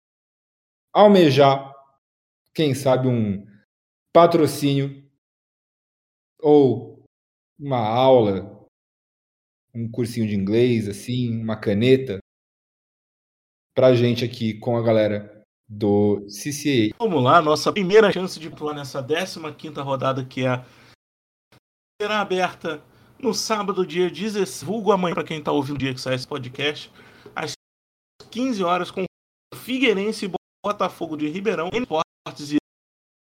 almejar, 0.92 1.72
quem 2.54 2.74
sabe, 2.74 3.08
um 3.08 3.44
patrocínio 4.12 5.02
ou 6.40 7.04
uma 7.58 7.78
aula, 7.78 8.51
um 9.74 9.90
cursinho 9.90 10.26
de 10.26 10.34
inglês, 10.34 10.88
assim, 10.88 11.40
uma 11.40 11.56
caneta, 11.56 12.18
pra 13.74 13.94
gente 13.94 14.24
aqui 14.24 14.54
com 14.54 14.76
a 14.76 14.82
galera 14.82 15.42
do 15.68 16.26
CCA. 16.26 16.94
Vamos 16.98 17.22
lá, 17.22 17.40
nossa 17.40 17.72
primeira 17.72 18.12
chance 18.12 18.38
de 18.38 18.50
pular 18.50 18.74
nessa 18.74 19.02
15 19.02 19.80
rodada, 19.80 20.24
que 20.24 20.46
é 20.46 20.64
será 22.00 22.20
aberta 22.20 22.82
no 23.18 23.32
sábado, 23.32 23.86
dia 23.86 24.10
16, 24.10 24.64
vulgo 24.64 24.92
amanhã, 24.92 25.14
para 25.14 25.24
quem 25.24 25.38
está 25.38 25.52
ouvindo 25.52 25.76
o 25.76 25.78
dia 25.78 25.94
que 25.94 26.00
sai 26.00 26.16
esse 26.16 26.26
podcast, 26.26 26.92
às 27.34 27.52
15 28.30 28.64
horas, 28.64 28.90
com 28.90 29.04
Figueirense 29.54 30.26
e 30.26 30.32
Botafogo 30.64 31.16
de 31.16 31.28
Ribeirão, 31.28 31.70
Esportes 31.72 32.52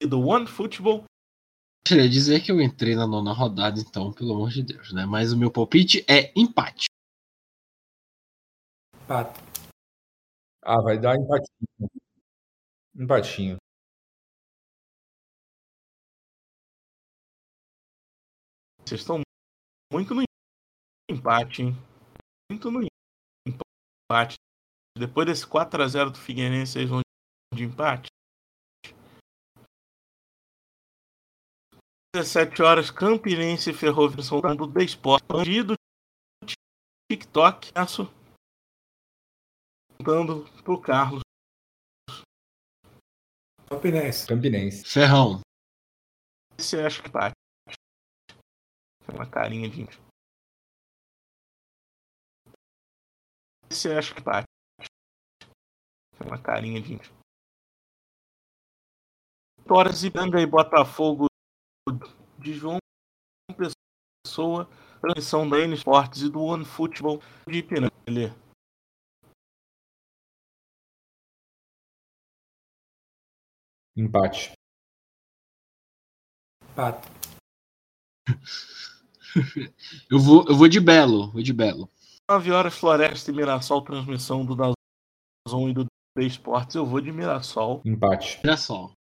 e 0.02 0.08
do 0.08 0.28
One 0.28 0.48
Football. 0.48 1.04
Queria 1.86 2.10
dizer 2.10 2.42
que 2.42 2.50
eu 2.50 2.62
entrei 2.62 2.96
na 2.96 3.06
nona 3.06 3.34
rodada, 3.34 3.78
então, 3.78 4.14
pelo 4.14 4.34
amor 4.34 4.50
de 4.50 4.64
Deus, 4.64 4.94
né? 4.94 5.06
Mas 5.06 5.34
o 5.34 5.38
meu 5.38 5.52
palpite 5.52 6.06
é 6.10 6.32
empate. 6.34 6.86
Empate. 9.04 9.40
Ah, 10.62 10.82
vai 10.82 10.98
dar 10.98 11.16
empatinho. 11.18 11.90
Empatinho. 12.96 13.58
Vocês 18.86 19.02
estão 19.02 19.22
muito 19.92 20.14
no 20.16 20.24
empate, 21.10 21.64
hein? 21.64 21.74
Muito 22.50 22.72
no 22.72 22.88
empate. 23.46 24.36
Depois 24.98 25.28
desse 25.28 25.46
4x0 25.46 26.12
do 26.12 26.18
Figueirense, 26.18 26.74
vocês 26.74 26.90
vão 26.90 27.02
de 27.54 27.64
empate? 27.64 28.08
17 32.16 32.62
horas, 32.62 32.92
Campinense 32.92 33.72
e 33.72 33.74
Ferroviário 33.74 34.24
São 34.24 34.40
Paulo 34.40 34.56
do 34.56 34.68
Desporto. 34.68 35.26
Bandido 35.26 35.74
TikTok. 37.12 37.72
Aço. 37.74 38.04
Dando 40.00 40.46
pro 40.62 40.80
Carlos. 40.80 41.24
Campinense. 43.68 44.28
Campinense. 44.28 44.86
Ferrão. 44.86 45.42
Esse 46.56 46.80
acho 46.80 47.02
que. 47.02 47.10
Tem 47.10 49.16
uma 49.16 49.28
carinha 49.28 49.68
de. 49.68 49.88
Esse 53.72 53.92
acho 53.92 54.14
que. 54.14 54.22
Tem 54.22 56.28
uma 56.28 56.40
carinha 56.40 56.80
de. 56.80 57.00
Vitórias 59.58 60.04
e 60.04 60.12
Ganga 60.12 60.40
e 60.40 60.46
Botafogo 60.46 61.26
de 62.40 62.54
João 62.54 62.78
Pessoa, 64.26 64.70
transmissão 65.02 65.50
da 65.50 65.60
N 65.60 65.74
Sports 65.76 66.22
e 66.22 66.30
do 66.30 66.42
One 66.42 66.64
Football 66.64 67.22
de 67.48 67.60
Ipiranga. 67.60 67.92
Empate. 73.96 74.54
Empate. 76.72 77.08
Eu 80.12 80.20
vou, 80.20 80.46
eu 80.48 80.56
vou 80.56 80.68
de 80.68 80.80
Belo. 80.80 81.32
Vou 81.32 81.42
de 81.42 81.52
Belo. 81.52 81.90
9 82.30 82.52
horas, 82.52 82.78
Floresta 82.78 83.32
e 83.32 83.34
Mirassol, 83.34 83.82
transmissão 83.82 84.46
do 84.46 84.56
Dazon 84.56 85.70
e 85.70 85.74
do 85.74 85.88
Esportes. 86.20 86.76
Eu 86.76 86.86
vou 86.86 87.02
de 87.02 87.12
Mirassol. 87.12 87.82
Empate. 87.84 88.40
Só. 88.56 88.94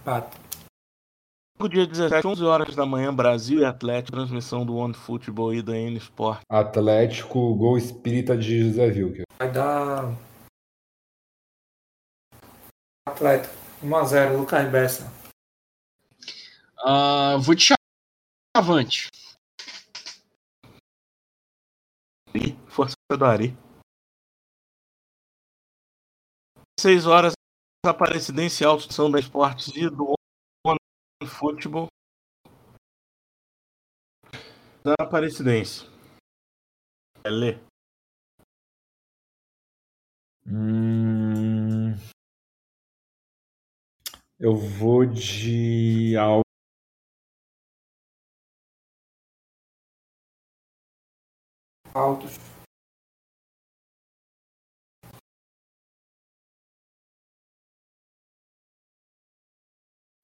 Empate. 0.00 0.51
Dia 1.68 1.86
17, 1.86 2.26
11 2.26 2.44
horas 2.44 2.74
da 2.74 2.84
manhã, 2.84 3.14
Brasil 3.14 3.60
e 3.60 3.64
Atlético, 3.64 4.16
transmissão 4.16 4.66
do 4.66 4.76
One 4.76 4.92
Football 4.92 5.54
e 5.54 5.62
da 5.62 5.76
N 5.76 5.96
Sport. 5.96 6.40
Atlético, 6.48 7.54
gol 7.54 7.78
espírita 7.78 8.36
de 8.36 8.68
José 8.68 8.86
Wilker. 8.86 9.24
Vai 9.38 9.52
dar. 9.52 10.14
Atlético. 13.08 13.54
1x0, 13.82 14.36
Lucas 14.36 14.70
Bessa. 14.70 15.12
Ah, 16.84 17.36
vou 17.40 17.54
de 17.54 17.74
Chavante. 18.56 19.08
E 22.34 22.52
Força 22.68 22.94
do 23.10 23.24
Ari. 23.24 23.56
6 26.80 27.06
horas, 27.06 27.32
Aparecidense 27.86 28.62
e 28.62 28.66
Autoção 28.66 29.10
da 29.10 29.18
Esportes 29.18 29.68
e 29.76 29.88
do 29.88 30.14
Football. 31.26 31.88
Da 34.84 34.94
Aparecidense. 34.98 35.86
Lê. 37.26 37.58
Hum... 40.46 41.94
Eu 44.38 44.56
vou 44.56 45.06
de 45.06 46.16
Al- 46.16 46.42
Altos. 51.94 52.38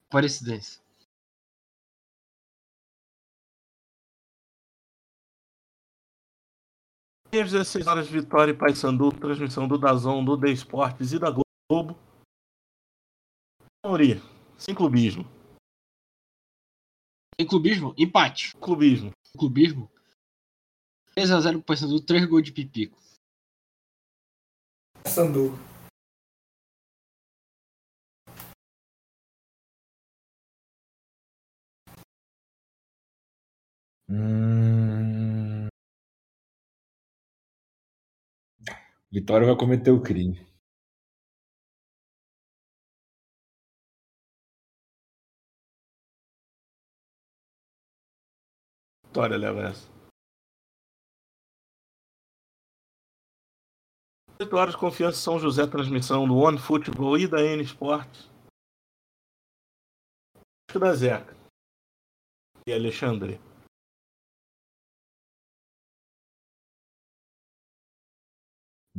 Aparecidense. 0.09 0.79
Às 7.31 7.51
16 7.51 7.85
horas, 7.85 8.09
Vitória 8.09 8.51
e 8.51 8.57
Paysandu, 8.57 9.11
transmissão 9.11 9.67
do 9.67 9.77
Dazon, 9.77 10.25
do 10.25 10.35
The 10.35 10.49
Esportes 10.49 11.13
e 11.13 11.19
da 11.19 11.29
Globo. 11.29 11.95
Mauri, 13.85 14.19
sem 14.57 14.73
clubismo. 14.73 15.23
Em 17.37 17.45
clubismo, 17.45 17.93
empate. 17.95 18.55
Clubismo. 18.57 19.11
Clubismo. 19.37 19.91
3x0 21.15 21.51
pro 21.53 21.61
Paysandu, 21.61 22.01
3 22.01 22.25
gols 22.25 22.43
de 22.43 22.51
pipico. 22.51 22.97
Sandu. 25.05 25.53
Hum... 34.09 34.48
Vitória 39.11 39.47
vai 39.47 39.57
cometer 39.57 39.91
o 39.91 40.01
crime. 40.01 40.37
Vitória 49.07 49.37
leva 49.37 49.61
essa. 49.69 49.89
8 54.41 54.55
horas, 54.55 54.75
Confiança 54.75 55.17
São 55.17 55.37
José, 55.39 55.67
transmissão 55.67 56.27
do 56.27 56.37
One 56.37 56.57
Football 56.57 57.17
e 57.17 57.27
da 57.27 57.41
N 57.41 57.61
Sports. 57.63 58.29
Da 60.71 60.93
Zeca. 60.93 61.35
E 62.67 62.71
Alexandre. 62.71 63.48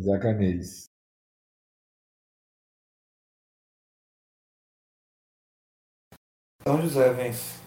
Zeca 0.01 0.33
Neves. 0.33 0.89
São 6.63 6.81
José 6.83 7.13
vence. 7.13 7.61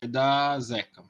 Vai 0.00 0.10
dar 0.10 0.60
Zeca. 0.60 1.02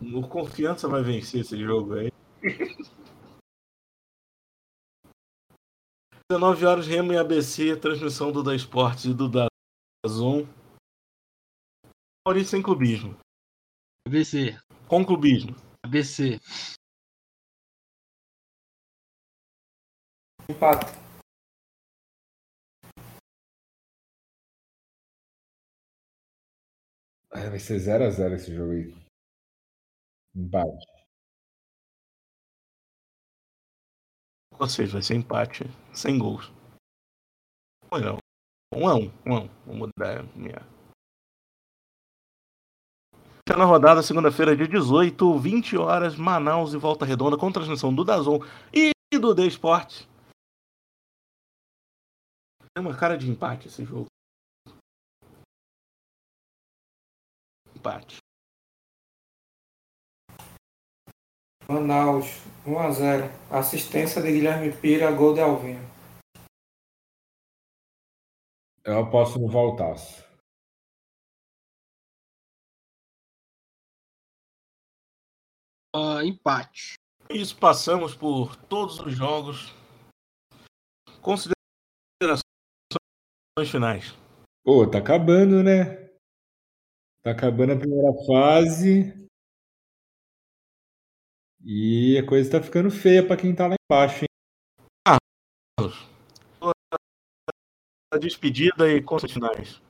O 0.00 0.28
Confiança 0.28 0.88
vai 0.88 1.02
vencer 1.02 1.40
esse 1.40 1.56
jogo 1.58 1.94
aí. 1.94 2.12
19 6.32 6.64
horas, 6.64 6.86
Remo 6.86 7.12
e 7.12 7.18
ABC, 7.18 7.76
transmissão 7.76 8.32
do 8.32 8.42
Da 8.42 8.54
Esportes 8.54 9.04
e 9.04 9.12
do 9.12 9.28
da 9.28 9.48
Zon. 10.08 10.46
Maurício 12.26 12.52
sem 12.52 12.62
clubismo. 12.62 13.18
ABC. 14.08 14.58
Com 14.88 15.04
clubismo. 15.04 15.54
ABC. 15.84 16.40
Empate. 20.48 20.86
Vai 27.30 27.58
ser 27.58 27.78
0x0 27.78 28.34
esse 28.36 28.54
jogo 28.54 28.72
aí. 28.72 28.94
Empate. 30.34 30.91
Ou 34.58 34.68
seja, 34.68 34.92
vai 34.92 35.02
ser 35.02 35.14
empate. 35.14 35.64
Sem 35.92 36.18
gols. 36.18 36.52
Não. 37.90 38.18
Um 38.74 38.88
a 38.88 38.94
um. 38.94 39.10
Um 39.26 39.36
a 39.36 39.40
um. 39.40 39.48
Vou 39.66 39.74
mudar 39.76 40.22
minha. 40.34 40.66
Na 43.48 43.64
rodada, 43.64 44.02
segunda-feira, 44.02 44.56
dia 44.56 44.68
18, 44.68 45.38
20 45.38 45.76
horas, 45.76 46.16
Manaus 46.16 46.72
e 46.72 46.78
Volta 46.78 47.04
Redonda, 47.04 47.36
com 47.36 47.52
transmissão 47.52 47.94
do 47.94 48.04
Dazon 48.04 48.38
e 48.72 48.92
do 49.18 49.34
The 49.34 49.46
Sport. 49.46 50.06
Tem 52.74 52.82
uma 52.82 52.96
cara 52.96 53.18
de 53.18 53.28
empate 53.28 53.68
esse 53.68 53.84
jogo. 53.84 54.06
Empate. 57.76 58.21
Manaus, 61.68 62.26
1x0. 62.66 63.30
Assistência 63.50 64.20
de 64.20 64.32
Guilherme 64.32 64.72
Pira, 64.72 65.10
gol 65.10 65.34
de 65.34 65.40
Alvinho. 65.40 65.80
Eu 68.84 68.98
aposto 69.00 69.38
no 69.38 69.48
Voltaço. 69.48 70.24
Uh, 75.94 76.22
empate. 76.24 76.94
Isso, 77.30 77.56
passamos 77.58 78.14
por 78.14 78.56
todos 78.56 78.98
os 78.98 79.14
jogos. 79.14 79.72
Considerações 81.20 82.42
finais. 83.70 84.16
Pô, 84.64 84.88
tá 84.90 84.98
acabando, 84.98 85.62
né? 85.62 86.08
Tá 87.22 87.30
acabando 87.30 87.74
a 87.74 87.78
primeira 87.78 88.12
fase. 88.26 89.21
E 91.64 92.18
a 92.18 92.26
coisa 92.26 92.50
tá 92.50 92.60
ficando 92.60 92.90
feia 92.90 93.24
pra 93.24 93.36
quem 93.36 93.54
tá 93.54 93.68
lá 93.68 93.76
embaixo, 93.88 94.24
hein? 94.24 94.28
A 98.12 98.18
despedida 98.18 98.90
e 98.90 99.00
contas 99.00 99.30
finais. 99.30 99.80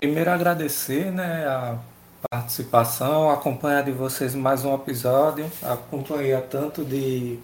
Primeiro 0.00 0.30
agradecer, 0.30 1.12
né, 1.12 1.46
a 1.46 1.80
participação, 2.28 3.30
a 3.30 3.36
companhia 3.36 3.82
de 3.82 3.92
vocês 3.92 4.34
em 4.34 4.40
mais 4.40 4.64
um 4.64 4.74
episódio, 4.74 5.46
a 5.62 5.76
companhia 5.76 6.42
tanto 6.42 6.84
de 6.84 7.38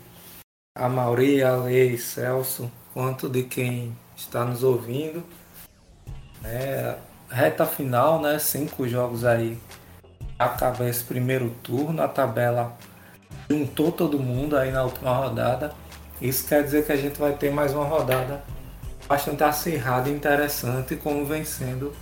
a 0.77 0.89
Mauri, 0.89 1.43
a 1.43 1.57
Lei, 1.57 1.97
Celso, 1.97 2.71
quanto 2.93 3.29
de 3.29 3.45
quem 3.45 3.97
está 4.17 4.45
nos 4.45 4.65
ouvindo. 4.65 5.25
É, 6.45 6.99
reta 7.31 7.65
final, 7.65 8.21
né, 8.21 8.41
cinco 8.41 8.89
jogos 8.89 9.25
aí. 9.25 9.57
Acaba 10.39 10.89
esse 10.89 11.05
primeiro 11.05 11.51
turno, 11.63 12.03
a 12.03 12.09
tabela 12.09 12.77
juntou 13.49 13.93
todo 13.93 14.19
mundo 14.19 14.57
aí 14.57 14.71
na 14.71 14.83
última 14.83 15.15
rodada. 15.15 15.73
Isso 16.21 16.47
quer 16.47 16.63
dizer 16.65 16.85
que 16.85 16.93
a 16.93 16.97
gente 16.97 17.19
vai 17.19 17.33
ter 17.33 17.51
mais 17.51 17.75
uma 17.75 17.85
rodada 17.85 18.43
bastante 19.09 19.45
acirrada 19.45 20.09
e 20.09 20.13
interessante, 20.13 20.97
como 20.97 21.25
vencendo 21.25 21.93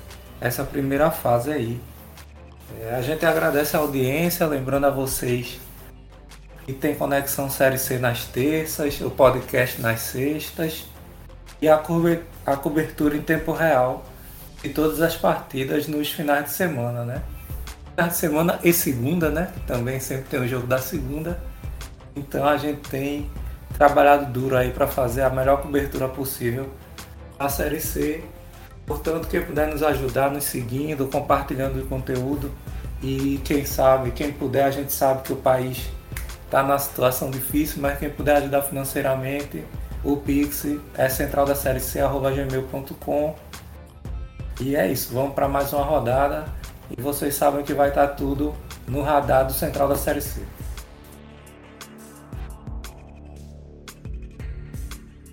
essa 0.41 0.65
primeira 0.65 1.11
fase 1.11 1.53
aí. 1.53 1.81
É, 2.81 2.95
a 2.95 3.03
gente 3.03 3.25
agradece 3.27 3.77
a 3.77 3.81
audiência, 3.81 4.47
lembrando 4.47 4.87
a 4.87 4.91
vocês 4.91 5.61
que 6.65 6.73
tem 6.73 6.95
Conexão 6.95 7.51
Série 7.51 7.79
C 7.79 7.99
nas 7.99 8.25
terças, 8.25 9.01
o 9.01 9.11
podcast 9.11 9.81
nas 9.83 10.01
sextas 10.01 10.87
e 11.61 11.69
a, 11.69 11.83
a 12.47 12.57
cobertura 12.57 13.17
em 13.17 13.23
tempo 13.23 13.53
real 13.53 14.05
de 14.63 14.71
todas 14.71 15.03
as 15.03 15.15
partidas 15.15 15.87
nos 15.87 16.11
finais 16.11 16.45
de 16.45 16.53
semana, 16.53 17.05
né? 17.05 17.23
De 17.97 18.15
semana 18.15 18.59
e 18.63 18.73
segunda, 18.73 19.31
né? 19.31 19.53
Também 19.67 20.01
sempre 20.01 20.25
tem 20.25 20.41
o 20.41 20.49
jogo 20.49 20.67
da 20.67 20.79
segunda. 20.79 21.41
Então 22.17 22.47
a 22.47 22.57
gente 22.57 22.89
tem 22.89 23.31
trabalhado 23.77 24.33
duro 24.33 24.57
aí 24.57 24.71
para 24.71 24.87
fazer 24.87 25.23
a 25.23 25.31
melhor 25.31 25.63
cobertura 25.63 26.09
possível 26.09 26.69
da 27.39 27.49
Série 27.49 27.81
C 27.81 28.25
Portanto, 28.87 29.29
quem 29.29 29.43
puder 29.43 29.69
nos 29.69 29.83
ajudar, 29.83 30.31
nos 30.31 30.45
seguindo, 30.45 31.07
compartilhando 31.07 31.81
o 31.81 31.87
conteúdo 31.87 32.53
e 33.03 33.41
quem 33.45 33.65
sabe, 33.65 34.11
quem 34.11 34.33
puder, 34.33 34.65
a 34.65 34.71
gente 34.71 34.93
sabe 34.93 35.23
que 35.23 35.33
o 35.33 35.37
país 35.37 35.89
está 36.45 36.63
na 36.63 36.79
situação 36.79 37.31
difícil, 37.31 37.81
mas 37.81 37.99
quem 37.99 38.11
puder 38.11 38.37
ajudar 38.37 38.63
financeiramente, 38.63 39.65
o 40.03 40.17
Pix 40.19 40.67
é 40.97 41.09
central 41.09 41.47
da 41.47 41.55
série 41.55 41.81
C@gmail.com. 41.81 43.35
E 44.61 44.77
é 44.77 44.87
isso, 44.87 45.15
vamos 45.15 45.35
para 45.35 45.49
mais 45.49 45.73
uma 45.73 45.83
rodada 45.83 46.45
e 46.91 47.01
vocês 47.01 47.35
sabem 47.35 47.65
que 47.65 47.73
vai 47.73 47.89
estar 47.89 48.09
tudo 48.09 48.55
no 48.87 49.03
radar 49.03 49.47
do 49.47 49.53
central 49.53 49.89
da 49.89 49.97
série 49.97 50.21
C. 50.21 50.43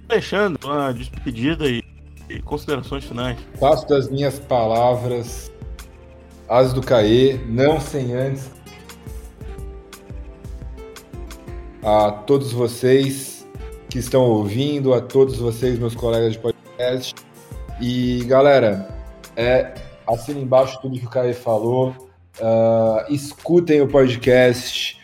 Fechando 0.10 0.60
a 0.70 0.92
despedida 0.92 1.68
e 1.68 1.82
e 2.32 2.42
considerações 2.42 3.04
finais. 3.04 3.38
Faço 3.60 3.88
das 3.88 4.10
minhas 4.10 4.40
palavras 4.40 5.52
as 6.48 6.74
do 6.74 6.82
Caê, 6.82 7.40
não 7.48 7.80
sem 7.80 8.14
antes. 8.14 8.50
A 11.84 12.12
todos 12.12 12.52
vocês 12.52 13.48
que 13.90 14.00
estão 14.00 14.24
ouvindo, 14.24 14.94
a 14.94 15.02
todos 15.02 15.38
vocês, 15.38 15.80
meus 15.80 15.96
colegas 15.96 16.34
de 16.34 16.40
podcast. 16.40 17.16
E 17.80 18.24
galera, 18.26 18.88
é, 19.36 19.74
assina 20.14 20.40
embaixo 20.40 20.80
tudo 20.82 21.00
que 21.00 21.06
o 21.06 21.10
Caê 21.10 21.34
falou. 21.34 21.90
Uh, 22.40 23.14
escutem 23.14 23.82
o 23.82 23.88
podcast, 23.88 25.00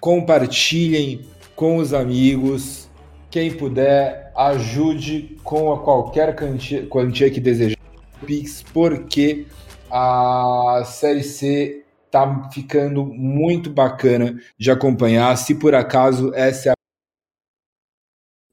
compartilhem 0.00 1.26
com 1.54 1.76
os 1.76 1.92
amigos. 1.92 2.88
Quem 3.30 3.56
puder, 3.56 4.32
ajude 4.36 5.36
com 5.44 5.72
a 5.72 5.82
qualquer 5.82 6.34
quantia, 6.34 6.86
quantia 6.86 7.30
que 7.30 7.40
desejar 7.40 7.78
Pix, 8.26 8.62
porque 8.62 9.46
a 9.90 10.82
Série 10.84 11.22
C 11.22 11.84
tá 12.10 12.50
ficando 12.52 13.04
muito 13.04 13.70
bacana 13.70 14.38
de 14.58 14.70
acompanhar. 14.70 15.36
Se 15.36 15.54
por 15.54 15.74
acaso 15.74 16.34
essa 16.34 16.70
é 16.70 16.72
a... 16.72 16.74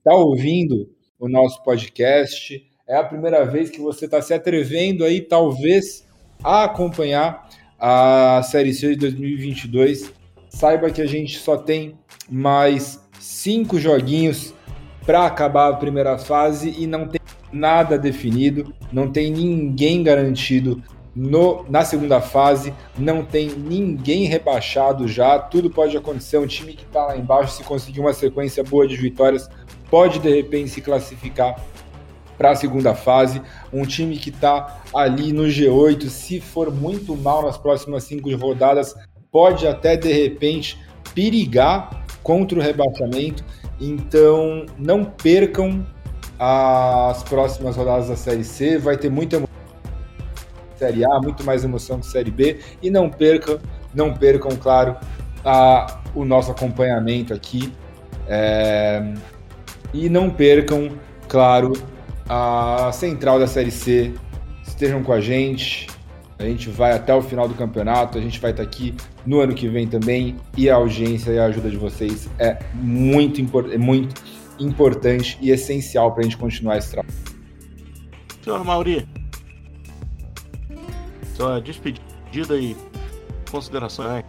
tá 0.03 0.15
ouvindo 0.15 0.89
o 1.19 1.27
nosso 1.27 1.61
podcast, 1.63 2.66
é 2.87 2.95
a 2.95 3.03
primeira 3.03 3.45
vez 3.45 3.69
que 3.69 3.81
você 3.81 4.05
está 4.05 4.21
se 4.21 4.33
atrevendo 4.33 5.03
aí, 5.03 5.19
talvez, 5.19 6.07
a 6.41 6.63
acompanhar 6.63 7.49
a 7.77 8.41
Série 8.43 8.73
C 8.73 8.89
de 8.91 8.95
2022. 8.95 10.13
Saiba 10.49 10.89
que 10.89 11.01
a 11.01 11.05
gente 11.05 11.37
só 11.37 11.57
tem 11.57 11.97
mais 12.29 13.05
cinco 13.19 13.77
joguinhos 13.77 14.53
para 15.05 15.25
acabar 15.25 15.69
a 15.69 15.75
primeira 15.75 16.17
fase 16.17 16.73
e 16.77 16.87
não 16.87 17.07
tem 17.07 17.19
nada 17.51 17.97
definido, 17.97 18.73
não 18.91 19.11
tem 19.11 19.31
ninguém 19.31 20.01
garantido 20.01 20.81
no, 21.13 21.65
na 21.69 21.83
segunda 21.83 22.21
fase, 22.21 22.73
não 22.97 23.23
tem 23.25 23.49
ninguém 23.49 24.25
rebaixado 24.25 25.07
já, 25.07 25.39
tudo 25.39 25.69
pode 25.69 25.97
acontecer. 25.97 26.37
Um 26.37 26.47
time 26.47 26.73
que 26.73 26.83
está 26.83 27.07
lá 27.07 27.17
embaixo, 27.17 27.53
se 27.53 27.63
conseguir 27.63 27.99
uma 27.99 28.13
sequência 28.13 28.63
boa 28.63 28.87
de 28.87 28.95
vitórias, 28.95 29.49
pode 29.89 30.19
de 30.19 30.29
repente 30.29 30.69
se 30.69 30.81
classificar 30.81 31.55
para 32.37 32.51
a 32.51 32.55
segunda 32.55 32.93
fase. 32.93 33.41
Um 33.71 33.85
time 33.85 34.17
que 34.17 34.29
está 34.29 34.81
ali 34.93 35.33
no 35.33 35.43
G8, 35.43 36.07
se 36.09 36.39
for 36.39 36.71
muito 36.71 37.15
mal 37.15 37.43
nas 37.43 37.57
próximas 37.57 38.03
cinco 38.03 38.33
rodadas, 38.35 38.95
pode 39.31 39.67
até 39.67 39.97
de 39.97 40.11
repente 40.11 40.79
perigar 41.13 42.05
contra 42.21 42.57
o 42.57 42.61
rebaixamento. 42.61 43.43
Então, 43.79 44.65
não 44.77 45.03
percam 45.03 45.85
as 46.39 47.23
próximas 47.23 47.75
rodadas 47.75 48.09
da 48.09 48.15
Série 48.15 48.43
C. 48.43 48.77
Vai 48.77 48.97
ter 48.97 49.09
muita 49.09 49.37
emoção 49.37 49.57
Série 50.77 51.03
A, 51.03 51.19
muito 51.19 51.43
mais 51.43 51.63
emoção 51.63 51.99
que 51.99 52.05
Série 52.05 52.31
B. 52.31 52.59
E 52.81 52.89
não 52.89 53.09
percam, 53.09 53.59
não 53.93 54.13
percam, 54.13 54.55
claro, 54.55 54.95
a, 55.43 56.01
o 56.13 56.23
nosso 56.23 56.51
acompanhamento 56.51 57.33
aqui. 57.33 57.73
É, 58.27 59.13
e 59.93 60.09
não 60.09 60.29
percam, 60.29 60.91
claro, 61.27 61.73
a 62.29 62.91
central 62.93 63.39
da 63.39 63.47
Série 63.47 63.71
C. 63.71 64.13
Estejam 64.65 65.03
com 65.03 65.13
a 65.13 65.21
gente. 65.21 65.87
A 66.39 66.43
gente 66.43 66.69
vai 66.69 66.93
até 66.93 67.13
o 67.15 67.21
final 67.21 67.47
do 67.47 67.55
campeonato, 67.55 68.17
a 68.17 68.21
gente 68.21 68.39
vai 68.39 68.51
estar 68.51 68.61
aqui 68.61 68.93
no 69.25 69.39
ano 69.39 69.55
que 69.55 69.67
vem 69.67 69.87
também 69.87 70.35
e 70.55 70.69
a 70.69 70.75
audiência 70.75 71.31
e 71.31 71.39
a 71.39 71.45
ajuda 71.45 71.67
de 71.67 71.77
vocês 71.77 72.29
é 72.37 72.59
muito, 72.75 73.41
import 73.41 73.71
é 73.71 73.77
muito 73.77 74.21
importante 74.59 75.35
e 75.41 75.49
essencial 75.49 76.11
para 76.11 76.21
a 76.21 76.23
gente 76.23 76.37
continuar 76.37 76.77
esse 76.77 76.91
trabalho. 76.91 77.13
Senhor 78.43 78.63
Mauri, 78.63 79.07
sua 81.35 81.59
despedida 81.59 82.55
e 82.55 82.77
considerações. 83.49 84.23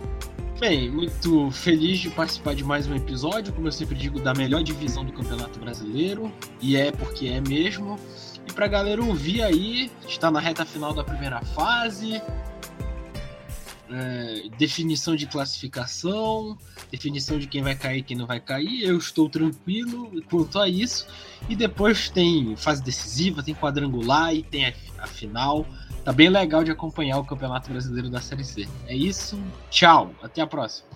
Bem, 0.58 0.90
muito 0.90 1.52
feliz 1.52 2.00
de 2.00 2.10
participar 2.10 2.52
de 2.52 2.64
mais 2.64 2.88
um 2.88 2.96
episódio, 2.96 3.52
como 3.52 3.68
eu 3.68 3.72
sempre 3.72 3.94
digo, 3.94 4.18
da 4.18 4.34
melhor 4.34 4.60
divisão 4.60 5.04
do 5.04 5.12
Campeonato 5.12 5.56
Brasileiro, 5.60 6.32
e 6.60 6.76
é 6.76 6.90
porque 6.90 7.28
é 7.28 7.40
mesmo. 7.40 7.96
E 8.44 8.52
pra 8.52 8.66
galera 8.66 9.00
ouvir 9.00 9.40
aí, 9.40 9.88
está 10.08 10.32
na 10.32 10.40
reta 10.40 10.64
final 10.64 10.92
da 10.92 11.04
primeira 11.04 11.40
fase. 11.42 12.20
é, 13.90 14.42
definição 14.58 15.14
de 15.14 15.26
classificação, 15.26 16.58
definição 16.90 17.38
de 17.38 17.46
quem 17.46 17.62
vai 17.62 17.76
cair 17.76 17.98
e 17.98 18.02
quem 18.02 18.16
não 18.16 18.26
vai 18.26 18.40
cair. 18.40 18.82
Eu 18.82 18.98
estou 18.98 19.28
tranquilo 19.28 20.10
quanto 20.28 20.58
a 20.58 20.68
isso. 20.68 21.06
E 21.48 21.54
depois 21.54 22.10
tem 22.10 22.56
fase 22.56 22.82
decisiva, 22.82 23.44
tem 23.44 23.54
quadrangular 23.54 24.34
e 24.34 24.42
tem 24.42 24.66
a, 24.66 24.74
a 24.98 25.06
final. 25.06 25.64
Tá 26.08 26.12
bem 26.14 26.30
legal 26.30 26.64
de 26.64 26.70
acompanhar 26.70 27.18
o 27.18 27.24
Campeonato 27.26 27.68
Brasileiro 27.70 28.08
da 28.08 28.18
Série 28.18 28.42
C. 28.42 28.66
É 28.86 28.96
isso. 28.96 29.38
Tchau. 29.68 30.14
Até 30.22 30.40
a 30.40 30.46
próxima. 30.46 30.88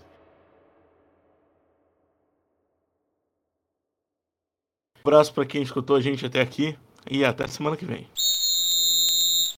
Um 5.04 5.08
abraço 5.08 5.34
para 5.34 5.44
quem 5.44 5.60
escutou 5.60 5.96
a 5.96 6.00
gente 6.00 6.24
até 6.24 6.40
aqui 6.40 6.78
e 7.10 7.26
até 7.26 7.46
semana 7.46 7.76
que 7.76 7.84
vem. 7.84 8.08